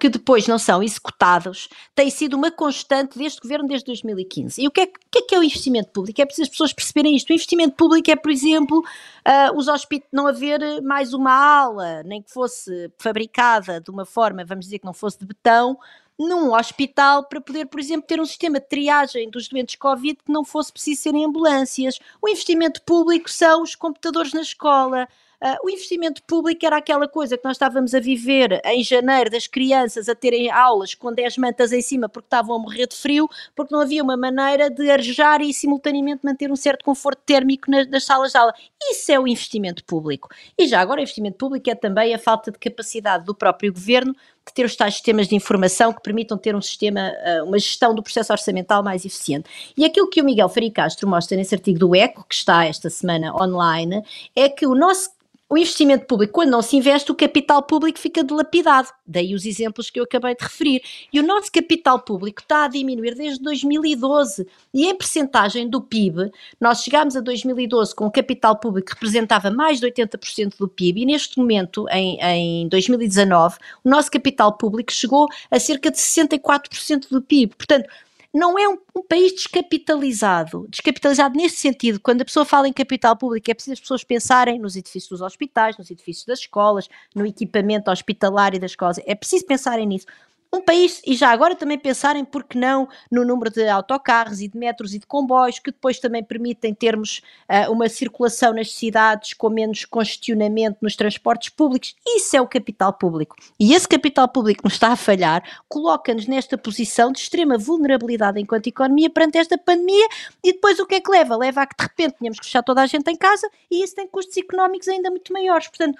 [0.00, 4.60] que depois não são executados, têm sido uma constante deste governo desde 2015.
[4.60, 6.20] E o que é, que é, que é o investimento público?
[6.20, 7.30] É preciso as pessoas perceberem isto.
[7.30, 12.20] O investimento público é, por exemplo, uh, os hospitais não haver mais uma ala, nem
[12.20, 15.78] que fosse fabricada de uma forma, vamos dizer que não fosse de betão,
[16.18, 20.32] num hospital para poder, por exemplo, ter um sistema de triagem dos doentes Covid que
[20.32, 22.00] não fosse preciso ser em ambulâncias.
[22.20, 25.06] O investimento público são os computadores na escola,
[25.40, 29.46] Uh, o investimento público era aquela coisa que nós estávamos a viver em janeiro, das
[29.46, 33.28] crianças a terem aulas com 10 mantas em cima porque estavam a morrer de frio,
[33.54, 37.86] porque não havia uma maneira de arejar e simultaneamente manter um certo conforto térmico nas,
[37.86, 38.52] nas salas de aula.
[38.90, 40.28] Isso é o investimento público.
[40.58, 44.16] E já agora, o investimento público é também a falta de capacidade do próprio governo
[44.48, 47.94] de ter os tais sistemas de informação que permitam ter um sistema, ah, uma gestão
[47.94, 49.48] do processo orçamental mais eficiente.
[49.76, 52.90] E aquilo que o Miguel Faria Castro mostra nesse artigo do ECO, que está esta
[52.90, 54.02] semana online,
[54.34, 55.10] é que o nosso
[55.50, 58.88] o investimento público, quando não se investe, o capital público fica dilapidado.
[59.06, 60.82] Daí os exemplos que eu acabei de referir.
[61.10, 64.46] E o nosso capital público está a diminuir desde 2012.
[64.74, 66.30] E em percentagem do PIB,
[66.60, 71.02] nós chegámos a 2012 com o capital público que representava mais de 80% do PIB,
[71.02, 77.08] e neste momento, em, em 2019, o nosso capital público chegou a cerca de 64%
[77.10, 77.54] do PIB.
[77.56, 77.88] Portanto,
[78.38, 80.66] não é um, um, país descapitalizado.
[80.68, 84.58] Descapitalizado neste sentido, quando a pessoa fala em capital público, é preciso as pessoas pensarem
[84.58, 89.00] nos edifícios dos hospitais, nos edifícios das escolas, no equipamento hospitalar das escolas.
[89.04, 90.06] É preciso pensarem nisso
[90.52, 94.48] um país, e já agora também pensarem, por que não, no número de autocarros e
[94.48, 99.34] de metros e de comboios, que depois também permitem termos uh, uma circulação nas cidades
[99.34, 101.94] com menos congestionamento nos transportes públicos.
[102.06, 103.36] Isso é o capital público.
[103.60, 108.68] E esse capital público nos está a falhar, coloca-nos nesta posição de extrema vulnerabilidade enquanto
[108.68, 110.08] economia perante esta pandemia,
[110.42, 111.36] e depois o que é que leva?
[111.36, 113.94] Leva a que de repente tenhamos que fechar toda a gente em casa, e isso
[113.94, 115.68] tem custos económicos ainda muito maiores.
[115.68, 115.98] Portanto,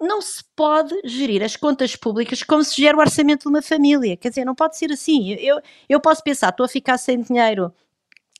[0.00, 4.16] não se pode gerir as contas públicas como se gera o orçamento de uma família.
[4.16, 5.32] Quer dizer, não pode ser assim.
[5.34, 7.72] Eu, eu posso pensar, estou a ficar sem dinheiro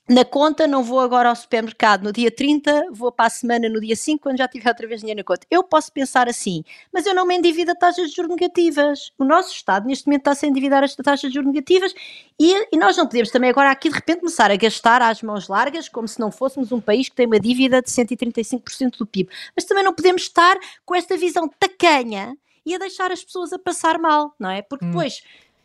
[0.09, 3.79] na conta, não vou agora ao supermercado no dia 30, vou para a semana no
[3.79, 5.45] dia 5, quando já tiver outra vez dinheiro na conta.
[5.51, 9.11] Eu posso pensar assim, mas eu não me endivido a taxas de juros negativas.
[9.19, 11.93] O nosso Estado, neste momento, está a se endividar a taxas de juros negativas
[12.39, 15.47] e, e, nós não podemos também agora aqui, de repente, começar a gastar às mãos
[15.47, 19.29] largas, como se não fôssemos um país que tem uma dívida de 135% do PIB.
[19.55, 23.59] Mas também não podemos estar com esta visão tacanha e a deixar as pessoas a
[23.59, 24.63] passar mal, não é?
[24.63, 24.91] Porque hum.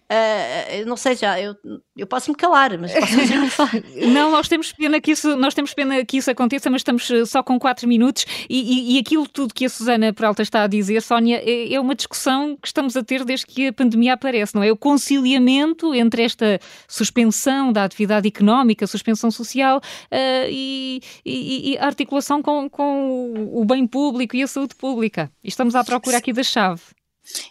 [0.04, 1.56] Uh, não sei já, eu,
[1.96, 3.76] eu posso me calar, mas posso
[4.12, 7.24] Não, nós temos pena que isso, nós temos pena que isso aconteça, mas estamos eh,
[7.24, 10.66] só com 4 minutos e, e, e, aquilo tudo que a Susana Peralta está a
[10.66, 14.54] dizer, Sónia, é, é, uma discussão que estamos a ter desde que a pandemia aparece,
[14.54, 14.70] não é?
[14.70, 22.42] O conciliamento entre esta suspensão da atividade económica, suspensão social uh, e, e, a articulação
[22.42, 25.32] com, com o bem público e a saúde pública.
[25.42, 26.82] E estamos à procura aqui da chave.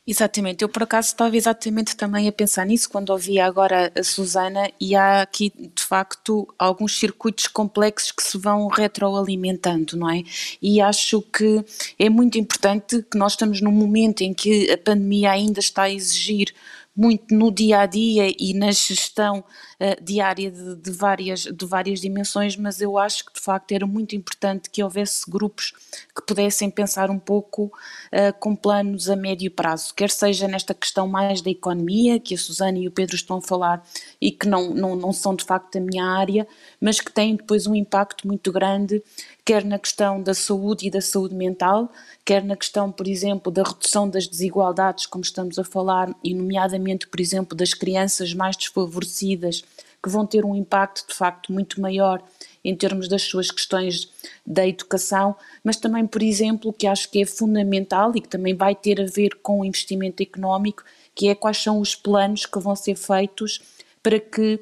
[0.05, 4.71] Exatamente, eu por acaso estava exatamente também a pensar nisso quando ouvia agora a Susana
[4.79, 10.23] e há aqui de facto alguns circuitos complexos que se vão retroalimentando, não é?
[10.61, 11.63] E acho que
[11.97, 15.91] é muito importante que nós estamos num momento em que a pandemia ainda está a
[15.91, 16.53] exigir
[16.95, 19.43] muito no dia a dia e na gestão
[19.79, 23.85] uh, diária de, de, várias, de várias dimensões, mas eu acho que de facto era
[23.85, 25.73] muito importante que houvesse grupos
[26.15, 31.07] que pudessem pensar um pouco uh, com planos a médio prazo, quer seja nesta questão
[31.07, 33.85] mais da economia, que a Susana e o Pedro estão a falar
[34.21, 36.47] e que não, não, não são de facto a minha área,
[36.79, 39.01] mas que têm depois um impacto muito grande
[39.45, 41.91] quer na questão da saúde e da saúde mental,
[42.23, 47.07] quer na questão, por exemplo, da redução das desigualdades, como estamos a falar, e nomeadamente,
[47.07, 49.63] por exemplo, das crianças mais desfavorecidas,
[50.03, 52.21] que vão ter um impacto de facto muito maior
[52.63, 54.09] em termos das suas questões
[54.45, 58.75] da educação, mas também, por exemplo, que acho que é fundamental e que também vai
[58.75, 60.83] ter a ver com o investimento económico,
[61.15, 63.61] que é quais são os planos que vão ser feitos
[64.01, 64.59] para que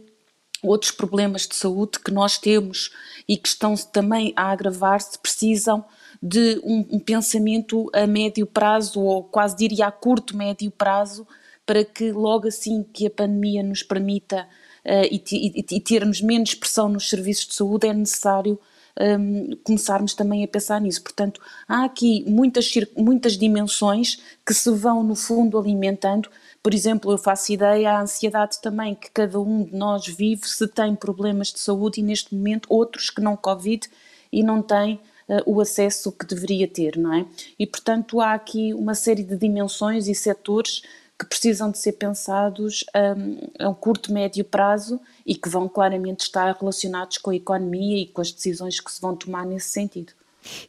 [0.62, 2.92] outros problemas de saúde que nós temos
[3.28, 5.84] e que estão também a agravar-se precisam
[6.22, 11.28] de um, um, pensamento a médio prazo ou quase diria a curto médio prazo
[11.66, 14.48] para que logo assim que a pandemia nos permita
[14.86, 18.60] e, e, e, termos menos pressão nos serviços de saúde é necessário
[19.00, 21.02] um, começarmos também a pensar nisso.
[21.02, 26.30] Portanto, há aqui muitas, muitas dimensões que se vão, no fundo, alimentando.
[26.62, 30.68] Por exemplo, eu faço ideia à ansiedade também que cada um de nós vive se
[30.68, 33.88] tem problemas de saúde e, neste momento, outros que não Covid
[34.32, 34.96] e não têm
[35.28, 37.26] uh, o acesso que deveria ter, não é?
[37.58, 40.82] E, portanto, há aqui uma série de dimensões e setores
[41.22, 46.22] que precisam de ser pensados um, a um curto, médio prazo e que vão claramente
[46.22, 50.14] estar relacionados com a economia e com as decisões que se vão tomar nesse sentido.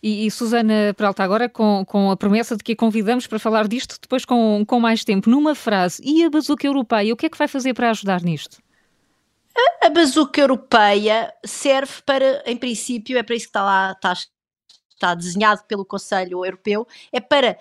[0.03, 3.67] E, e Susana Peralta, agora com, com a promessa de que a convidamos para falar
[3.67, 7.31] disto depois com, com mais tempo, numa frase, e a bazuca europeia, o que é
[7.31, 8.59] que vai fazer para ajudar nisto?
[9.57, 14.13] A, a bazuca europeia serve para, em princípio, é para isso que está lá, está,
[14.91, 17.57] está desenhado pelo Conselho Europeu, é para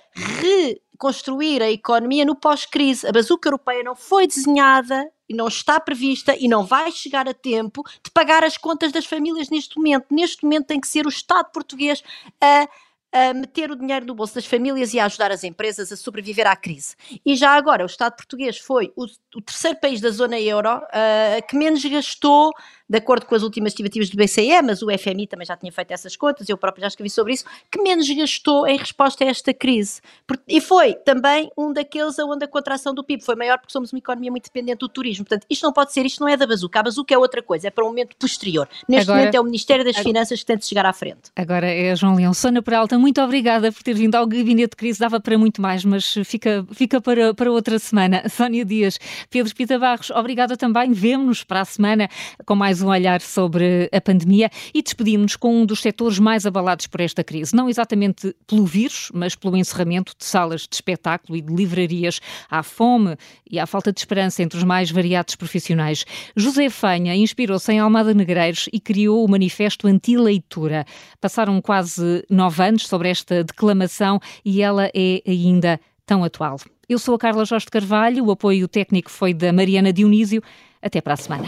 [1.01, 3.07] reconstruir a economia no pós-crise.
[3.07, 7.33] A bazuca europeia não foi desenhada e não está prevista e não vai chegar a
[7.33, 10.05] tempo de pagar as contas das famílias neste momento.
[10.11, 12.03] Neste momento tem que ser o Estado português
[12.39, 12.67] a
[13.13, 16.47] a meter o dinheiro no bolso das famílias e a ajudar as empresas a sobreviver
[16.47, 16.95] à crise.
[17.25, 21.47] E já agora, o Estado português foi o, o terceiro país da zona euro uh,
[21.47, 22.51] que menos gastou
[22.91, 25.91] de acordo com as últimas estimativas do BCE, mas o FMI também já tinha feito
[25.91, 29.53] essas contas, eu próprio já escrevi sobre isso, que menos gastou em resposta a esta
[29.53, 30.01] crise.
[30.45, 33.99] E foi também um daqueles onde a contração do PIB foi maior porque somos uma
[33.99, 35.23] economia muito dependente do turismo.
[35.23, 36.81] Portanto, isto não pode ser, isto não é da bazuca.
[36.81, 38.67] A bazuca é outra coisa, é para um momento posterior.
[38.89, 41.31] Neste agora, momento é o Ministério das Finanças que tem de chegar à frente.
[41.33, 42.33] Agora é João Leão.
[42.33, 44.99] Sônia Peralta, muito obrigada por ter vindo ao Gabinete de Crise.
[44.99, 48.27] Dava para muito mais, mas fica, fica para, para outra semana.
[48.27, 50.91] Sónia Dias, Pedro Pita Barros, obrigada também.
[50.91, 52.09] Vemo-nos para a semana
[52.45, 56.87] com mais um olhar sobre a pandemia e despedimos-nos com um dos setores mais abalados
[56.87, 57.55] por esta crise.
[57.55, 62.19] Não exatamente pelo vírus, mas pelo encerramento de salas de espetáculo e de livrarias.
[62.49, 63.15] Há fome
[63.49, 66.05] e há falta de esperança entre os mais variados profissionais.
[66.35, 70.85] José Fanha inspirou-se em Almada Negreiros e criou o Manifesto Anti-Leitura.
[71.19, 76.57] Passaram quase nove anos sobre esta declamação e ela é ainda tão atual.
[76.89, 80.43] Eu sou a Carla Jorge Carvalho, o apoio técnico foi da Mariana Dionísio.
[80.81, 81.45] Até para a semana.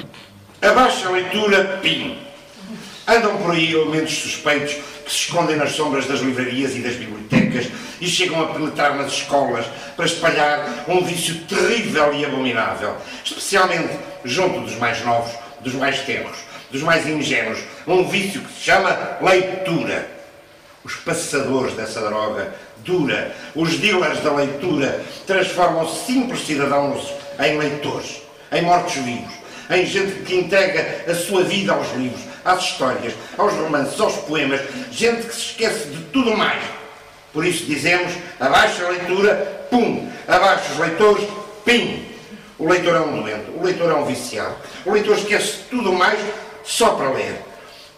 [0.63, 2.17] Abaixa a leitura, PIM.
[3.05, 7.67] Andam por aí elementos suspeitos que se escondem nas sombras das livrarias e das bibliotecas
[7.99, 9.65] e chegam a penetrar nas escolas
[9.97, 12.95] para espalhar um vício terrível e abominável,
[13.25, 13.93] especialmente
[14.23, 16.37] junto dos mais novos, dos mais tenros,
[16.71, 20.09] dos mais ingênuos, um vício que se chama leitura.
[20.81, 27.05] Os passadores dessa droga dura, os dealers da leitura, transformam simples cidadãos
[27.37, 33.13] em leitores, em mortos-vivos em gente que entrega a sua vida aos livros, às histórias,
[33.37, 34.61] aos romances, aos poemas,
[34.91, 36.61] gente que se esquece de tudo mais.
[37.31, 41.27] Por isso dizemos, abaixo a leitura, pum, abaixo os leitores,
[41.65, 42.05] pim.
[42.59, 44.55] O leitor é um doente, o leitor é um viciado.
[44.85, 46.19] O leitor esquece tudo mais
[46.63, 47.35] só para ler.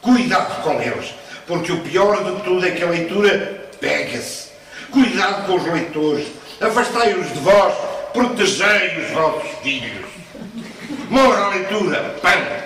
[0.02, 1.14] Cuidado com eles,
[1.46, 4.50] porque o pior de tudo é que a leitura pega-se.
[4.92, 6.28] Cuidado com os leitores,
[6.62, 7.74] afastai-os de vós,
[8.14, 10.15] protegei os vossos filhos.
[11.10, 12.66] Morra a leitura, pam!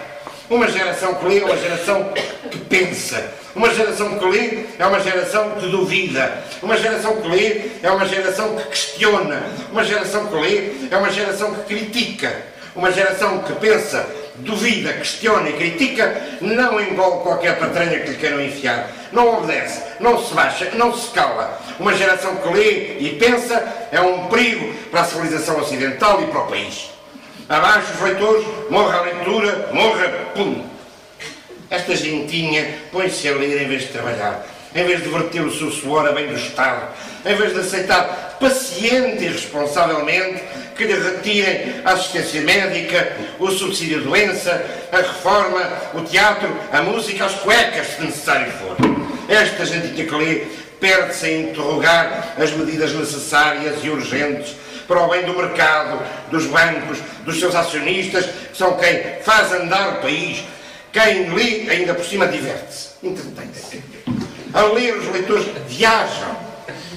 [0.49, 2.11] Uma geração que lê é uma geração
[2.49, 3.33] que pensa.
[3.53, 6.43] Uma geração que lê é uma geração que duvida.
[6.63, 9.43] Uma geração que lê é uma geração que questiona.
[9.71, 12.35] Uma geração que lê é uma geração que critica.
[12.75, 18.41] Uma geração que pensa, duvida, questiona e critica, não engole qualquer patranha que lhe queiram
[18.41, 18.89] enfiar.
[19.11, 21.59] Não obedece, não se baixa, não se cala.
[21.77, 26.39] Uma geração que lê e pensa é um perigo para a civilização ocidental e para
[26.39, 26.99] o país.
[27.50, 30.64] Abaixo os leitores, morra a leitura, morra, pum.
[31.68, 34.45] Esta gentinha põe-se a ler em vez de trabalhar,
[34.76, 36.89] em vez de verter o seu suor a bem do Estado,
[37.26, 40.43] em vez de aceitar paciente e responsavelmente
[40.78, 46.84] que lhe retirem a assistência médica, o subsídio de doença, a reforma, o teatro, a
[46.84, 48.78] música, as cuecas, se necessário for.
[49.28, 50.47] Esta gentinha que lê
[50.80, 54.56] perde-se a interrogar as medidas necessárias e urgentes
[54.89, 59.99] para o bem do mercado, dos bancos, dos seus acionistas, que são quem faz andar
[59.99, 60.43] o país.
[60.91, 63.83] Quem lê, ainda por cima, diverte-se, entretém-se.
[64.51, 66.35] A ler, os leitores viajam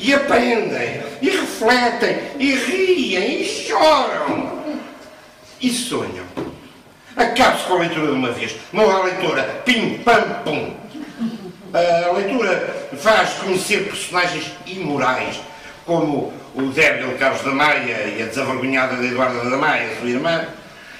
[0.00, 4.62] e aprendem, e refletem, e riem, e choram,
[5.60, 6.24] e sonham.
[7.14, 8.56] Acabe-se com a leitura de uma vez.
[8.72, 9.42] Morra a leitura.
[9.66, 10.74] Pim, pam, pum.
[11.74, 15.38] A leitura faz conhecer personagens imorais,
[15.84, 20.46] como o débil Carlos da Maia e a desavergonhada de Eduardo da Maia, sua irmã,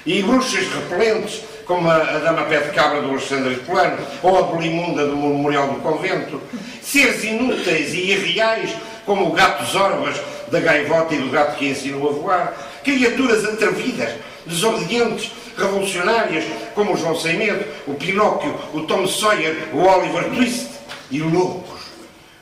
[0.05, 4.41] e bruxas repelentes, como a, a Dama Pé de Cabra do Alexandre Polano, ou a
[4.43, 6.41] Bolimunda do Memorial do Convento,
[6.81, 8.75] seres inúteis e irreais,
[9.05, 10.19] como o gato Zorbas
[10.51, 14.13] da gaivota e do gato que ensinou a voar, criaturas atrevidas,
[14.45, 16.43] desobedientes, revolucionárias,
[16.73, 20.67] como o João Sem Medo, o Pinóquio, o Tom Sawyer, o Oliver Twist,
[21.11, 21.81] e loucos,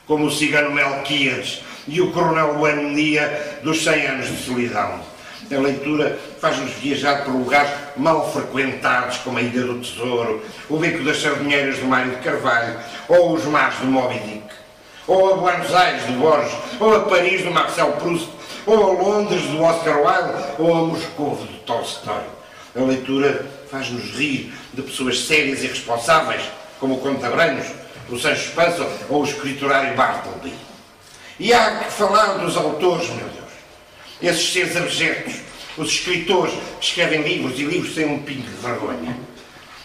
[0.06, 5.00] como o cigano Melquiades e o coronel Bueno Dia dos 100 anos de solidão.
[5.50, 11.04] A leitura faz-nos viajar por lugares mal frequentados, como a Ilha do Tesouro, o Beco
[11.04, 12.78] das Sardinheiras do Mário de Carvalho,
[13.08, 14.44] ou os mares do Moby Dick,
[15.06, 18.30] ou a Buenos Aires do Borges, ou a Paris do Marcel Proust,
[18.64, 22.22] ou a Londres do Oscar Wilde, ou a Moscou do Tolstói.
[22.74, 26.42] A leitura faz-nos rir de pessoas sérias e responsáveis,
[26.80, 27.66] como o Conde Abranhos,
[28.08, 30.71] o Sancho Panza ou o escriturário Bartleby.
[31.42, 33.50] E há que falar dos autores, meu Deus.
[34.22, 35.34] Esses seres abjetos,
[35.76, 39.16] os escritores que escrevem livros e livros sem um pingo de vergonha.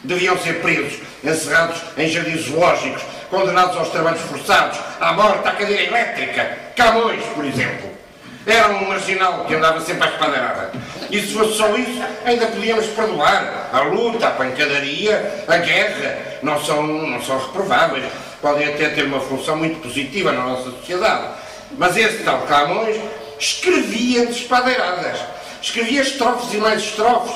[0.01, 3.01] Deviam ser presos, encerrados em jardins zoológicos,
[3.31, 6.59] condenados aos trabalhos forçados, à morte, à cadeira elétrica.
[6.75, 7.89] Camões, por exemplo.
[8.45, 10.71] Era um marginal que andava sempre à espadarada.
[11.09, 13.71] E se fosse só isso, ainda podíamos perdoar.
[13.73, 18.05] A luta, a pancadaria, a guerra, não são, não são reprováveis.
[18.43, 21.46] Podem até ter uma função muito positiva na nossa sociedade.
[21.77, 22.97] Mas esse tal Camões
[23.39, 25.19] escrevia de espadeiradas.
[25.61, 27.35] Escrevia estrofes e mais estrofes.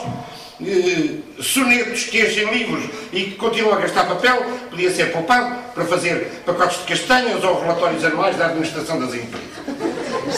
[0.64, 5.86] Eh, sonetos que enchem livros e que continuam a gastar papel, podia ser poupado para
[5.86, 9.50] fazer pacotes de castanhas ou relatórios anuais da administração das empresas.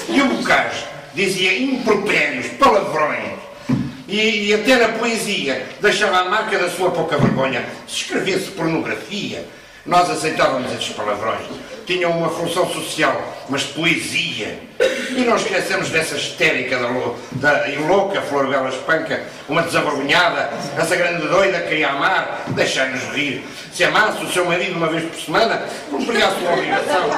[0.08, 3.34] E o Bocage dizia impropérios, palavrões,
[4.08, 7.66] e, e, até na poesia deixava a marca da sua pouca vergonha.
[7.88, 9.44] Se escrevesse pornografia,
[9.86, 11.42] nós aceitávamos esses palavrões.
[11.86, 14.58] Tinham uma função social, mas poesia.
[15.10, 16.88] E não esquecemos dessa histérica da,
[17.34, 23.04] da e louca Flor Bela Espanca, uma desavergonhada, essa grande doida que queria amar, deixai-nos
[23.14, 23.44] rir.
[23.74, 27.10] Se amasse o seu marido uma vez por semana, cumpria a sua obrigação.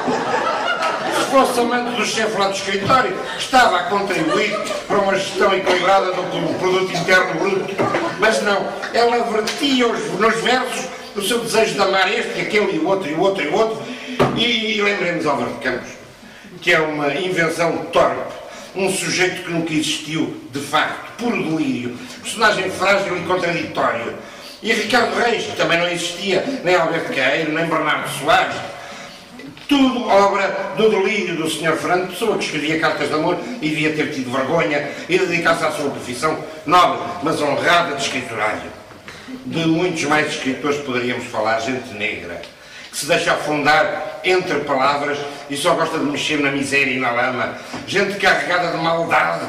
[1.16, 4.58] Se fosse amante do chefe lá do escritório, estava a contribuir
[4.88, 7.74] para uma gestão equilibrada do produto interno bruto.
[8.18, 12.86] Mas não, ela vertia nos versos o seu desejo de amar este, aquele e o
[12.86, 13.82] outro, e o outro, e o outro.
[14.36, 15.90] E, e lembremos Álvaro de Campos,
[16.60, 18.34] que é uma invenção torpe,
[18.74, 24.14] um sujeito que nunca existiu, de facto, puro delírio, personagem frágil e contraditório.
[24.62, 28.56] E Ricardo Reis, que também não existia, nem Alberto Caeiro, nem Bernardo Soares.
[29.68, 31.76] Tudo obra do delírio do Sr.
[31.76, 35.72] Fernando Pessoa, que escrevia cartas de amor e devia ter tido vergonha e dedicar-se à
[35.72, 38.75] sua profissão nobre, mas honrada de escriturário.
[39.28, 42.40] De muitos mais escritores poderíamos falar, gente negra,
[42.90, 45.18] que se deixa afundar entre palavras
[45.50, 47.58] e só gosta de mexer na miséria e na lama.
[47.88, 49.46] Gente carregada de maldade,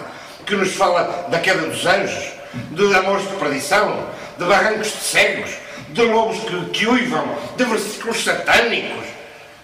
[0.47, 2.25] que nos fala da queda dos anjos,
[2.71, 4.07] de amores de perdição,
[4.39, 5.51] de barrancos de cegos,
[5.89, 9.05] de lobos que, que uivam, de versículos satânicos.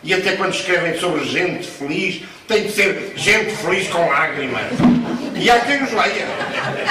[0.03, 4.66] E até quando escrevem sobre gente feliz, tem de ser gente feliz com lágrimas.
[5.36, 6.28] E há quem os leia.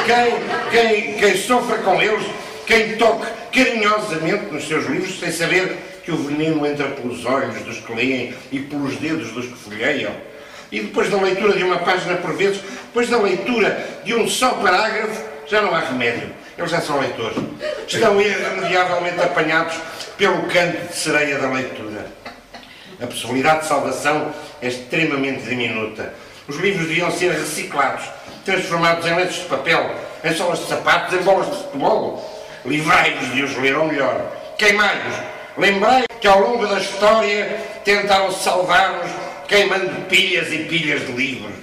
[0.07, 2.27] Quem, quem, quem sofra com eles
[2.67, 7.79] quem toque carinhosamente nos seus livros sem saber que o veneno entra pelos olhos dos
[7.79, 10.13] que leem e pelos dedos dos que folheiam.
[10.71, 14.51] E depois da leitura de uma página por vezes, depois da leitura de um só
[14.55, 16.31] parágrafo, já não há remédio.
[16.57, 17.37] Eles já são leitores.
[17.87, 19.77] Estão irremediavelmente apanhados
[20.17, 22.07] pelo canto de sereia da leitura.
[23.01, 26.15] A possibilidade de salvação é extremamente diminuta.
[26.49, 28.05] Os livros deviam ser reciclados,
[28.45, 29.95] transformados em lenços de papel,
[30.25, 32.32] em solas de sapatos, em bolas de futebol,
[32.65, 34.21] livrai-vos de os ler, ou melhor,
[34.59, 35.15] queimai-vos.
[35.57, 39.11] Lembrai que ao longo da história tentaram salvar-nos
[39.49, 41.55] queimando pilhas e pilhas de livros.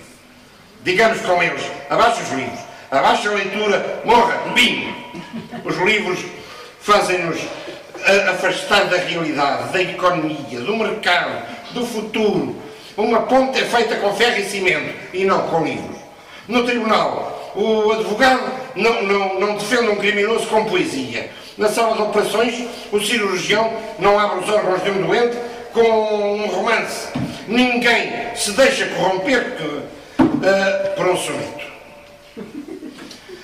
[0.84, 2.60] Digamos com eles, abaixo os livros,
[2.91, 4.93] abaixo a leitura, morra, bim!
[5.66, 6.20] Os livros
[6.82, 7.39] fazem-nos
[8.30, 12.56] afastar da realidade, da economia, do mercado, do futuro.
[12.95, 15.99] Uma ponte é feita com ferro e cimento e não com livros.
[16.50, 18.41] No tribunal, o advogado
[18.76, 21.30] não, não, não defende um criminoso com poesia.
[21.56, 25.38] Na sala de operações, o cirurgião não abre os órgãos de um doente
[25.72, 27.10] com um romance.
[27.47, 31.70] Ninguém se deixa corromper que, uh, por um soneto.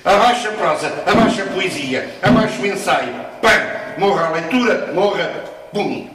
[0.04, 3.14] Abaixo a prosa, abaixo a poesia, abaixo o ensaio.
[3.40, 4.00] Pam!
[4.00, 6.10] Morra a leitura, morra, pum!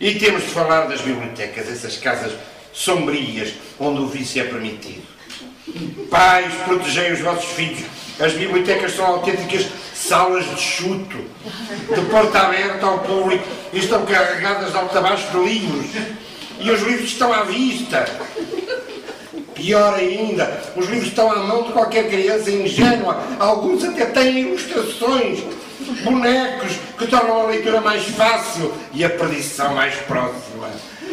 [0.00, 2.34] E temos de falar das bibliotecas, essas casas
[2.72, 5.14] sombrias onde o vício é permitido.
[6.10, 7.84] Pais, protegei os vossos filhos
[8.18, 11.18] as bibliotecas são autênticas salas de chuto,
[11.92, 15.86] de porta aberta ao público e estão carregadas de alto abaixo de livros.
[16.60, 18.04] E os livros estão à vista.
[19.54, 23.20] Pior ainda, os livros estão à mão de qualquer criança ingênua.
[23.40, 25.40] Alguns até têm ilustrações,
[26.04, 30.68] bonecos que tornam a leitura mais fácil e a perdição mais próxima.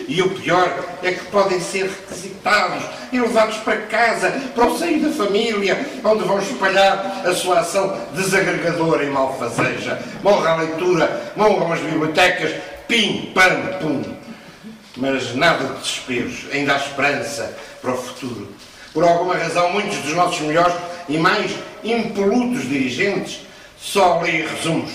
[0.07, 0.73] E o pior
[1.03, 6.23] é que podem ser requisitados e levados para casa, para o seio da família, onde
[6.23, 10.01] vão espalhar a sua ação desagregadora e malfazeja.
[10.23, 12.53] Morra a leitura, morram as bibliotecas,
[12.87, 14.03] pim, pam, pum.
[14.97, 18.49] Mas nada de desesperos, ainda há esperança para o futuro.
[18.93, 20.75] Por alguma razão, muitos dos nossos melhores
[21.07, 21.51] e mais
[21.83, 23.41] impolutos dirigentes
[23.79, 24.91] só leem resumos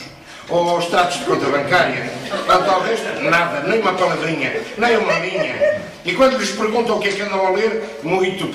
[0.48, 2.10] ou os tratos de conta bancária.
[2.48, 5.82] Ao resto, nada, nem uma palavrinha, nem uma linha.
[6.04, 8.46] E quando lhes perguntam o que é que andam a ler, muito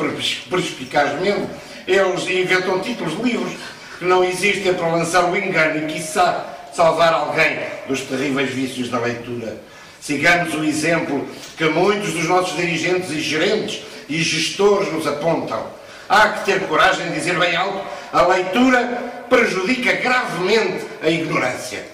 [0.50, 1.48] perspicazmente,
[1.88, 3.54] eles inventam títulos de livros
[4.00, 9.00] que não existem para lançar o engano e, quiçá, salvar alguém dos terríveis vícios da
[9.00, 9.58] leitura.
[10.00, 11.28] Sigamos o exemplo
[11.58, 15.64] que muitos dos nossos dirigentes e gerentes e gestores nos apontam.
[16.10, 17.82] Há que ter coragem de dizer bem alto:
[18.12, 21.86] a leitura prejudica gravemente a ignorância.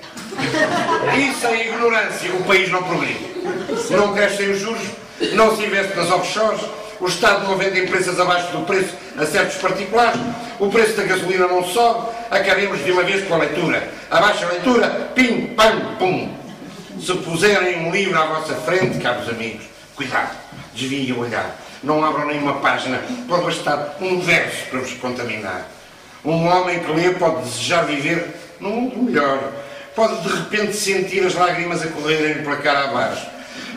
[1.16, 3.28] E sem ignorância o país não progride.
[3.92, 4.82] Não crescem os juros,
[5.34, 6.62] não se investe nas offshores,
[7.00, 10.20] o Estado não vende empresas abaixo do preço a certos particulares,
[10.60, 13.88] o preço da gasolina não sobe, acabemos de uma vez com a leitura.
[14.10, 16.36] Abaixo a leitura, pim, pam, pum.
[17.00, 19.64] Se puserem um livro à vossa frente, caros amigos,
[19.96, 20.36] cuidado,
[20.74, 21.56] desviem o olhar.
[21.84, 25.77] Não abram nenhuma página, pode bastar um verso para vos contaminar.
[26.26, 29.54] Um homem que lê pode desejar viver num mundo melhor,
[29.96, 33.28] pode de repente sentir as lágrimas a correrem para cá abaixo,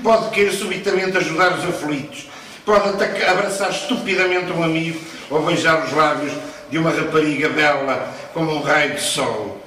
[0.02, 2.28] pode querer subitamente ajudar os aflitos,
[2.64, 6.32] pode atacar, abraçar estupidamente um amigo ou beijar os lábios
[6.70, 9.60] de uma rapariga bela como um raio de sol.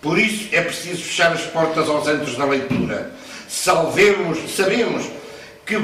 [0.00, 3.12] Por isso é preciso fechar as portas aos antros da leitura.
[3.48, 5.06] Salvemos, sabemos
[5.64, 5.74] que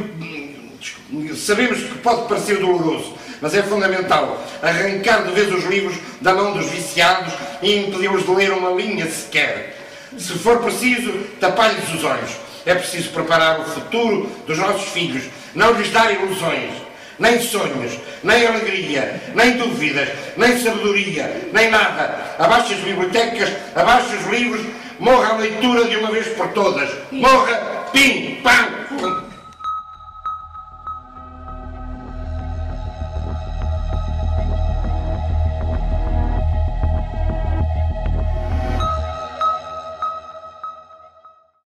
[1.36, 6.52] sabemos que pode parecer doloroso, mas é fundamental arrancar de vez os livros da mão
[6.52, 7.32] dos viciados
[7.62, 9.76] e impedi-los de ler uma linha sequer.
[10.16, 12.30] Se for preciso, tapar-lhes os olhos.
[12.66, 15.24] É preciso preparar o futuro dos nossos filhos,
[15.54, 22.34] não lhes dar ilusões nem sonhos, nem alegria, nem dúvidas, nem sabedoria, nem nada.
[22.38, 24.62] Abaixo as bibliotecas, abaixo os livros,
[24.98, 26.90] morra a leitura de uma vez por todas.
[27.12, 29.29] Morra, pim, pam.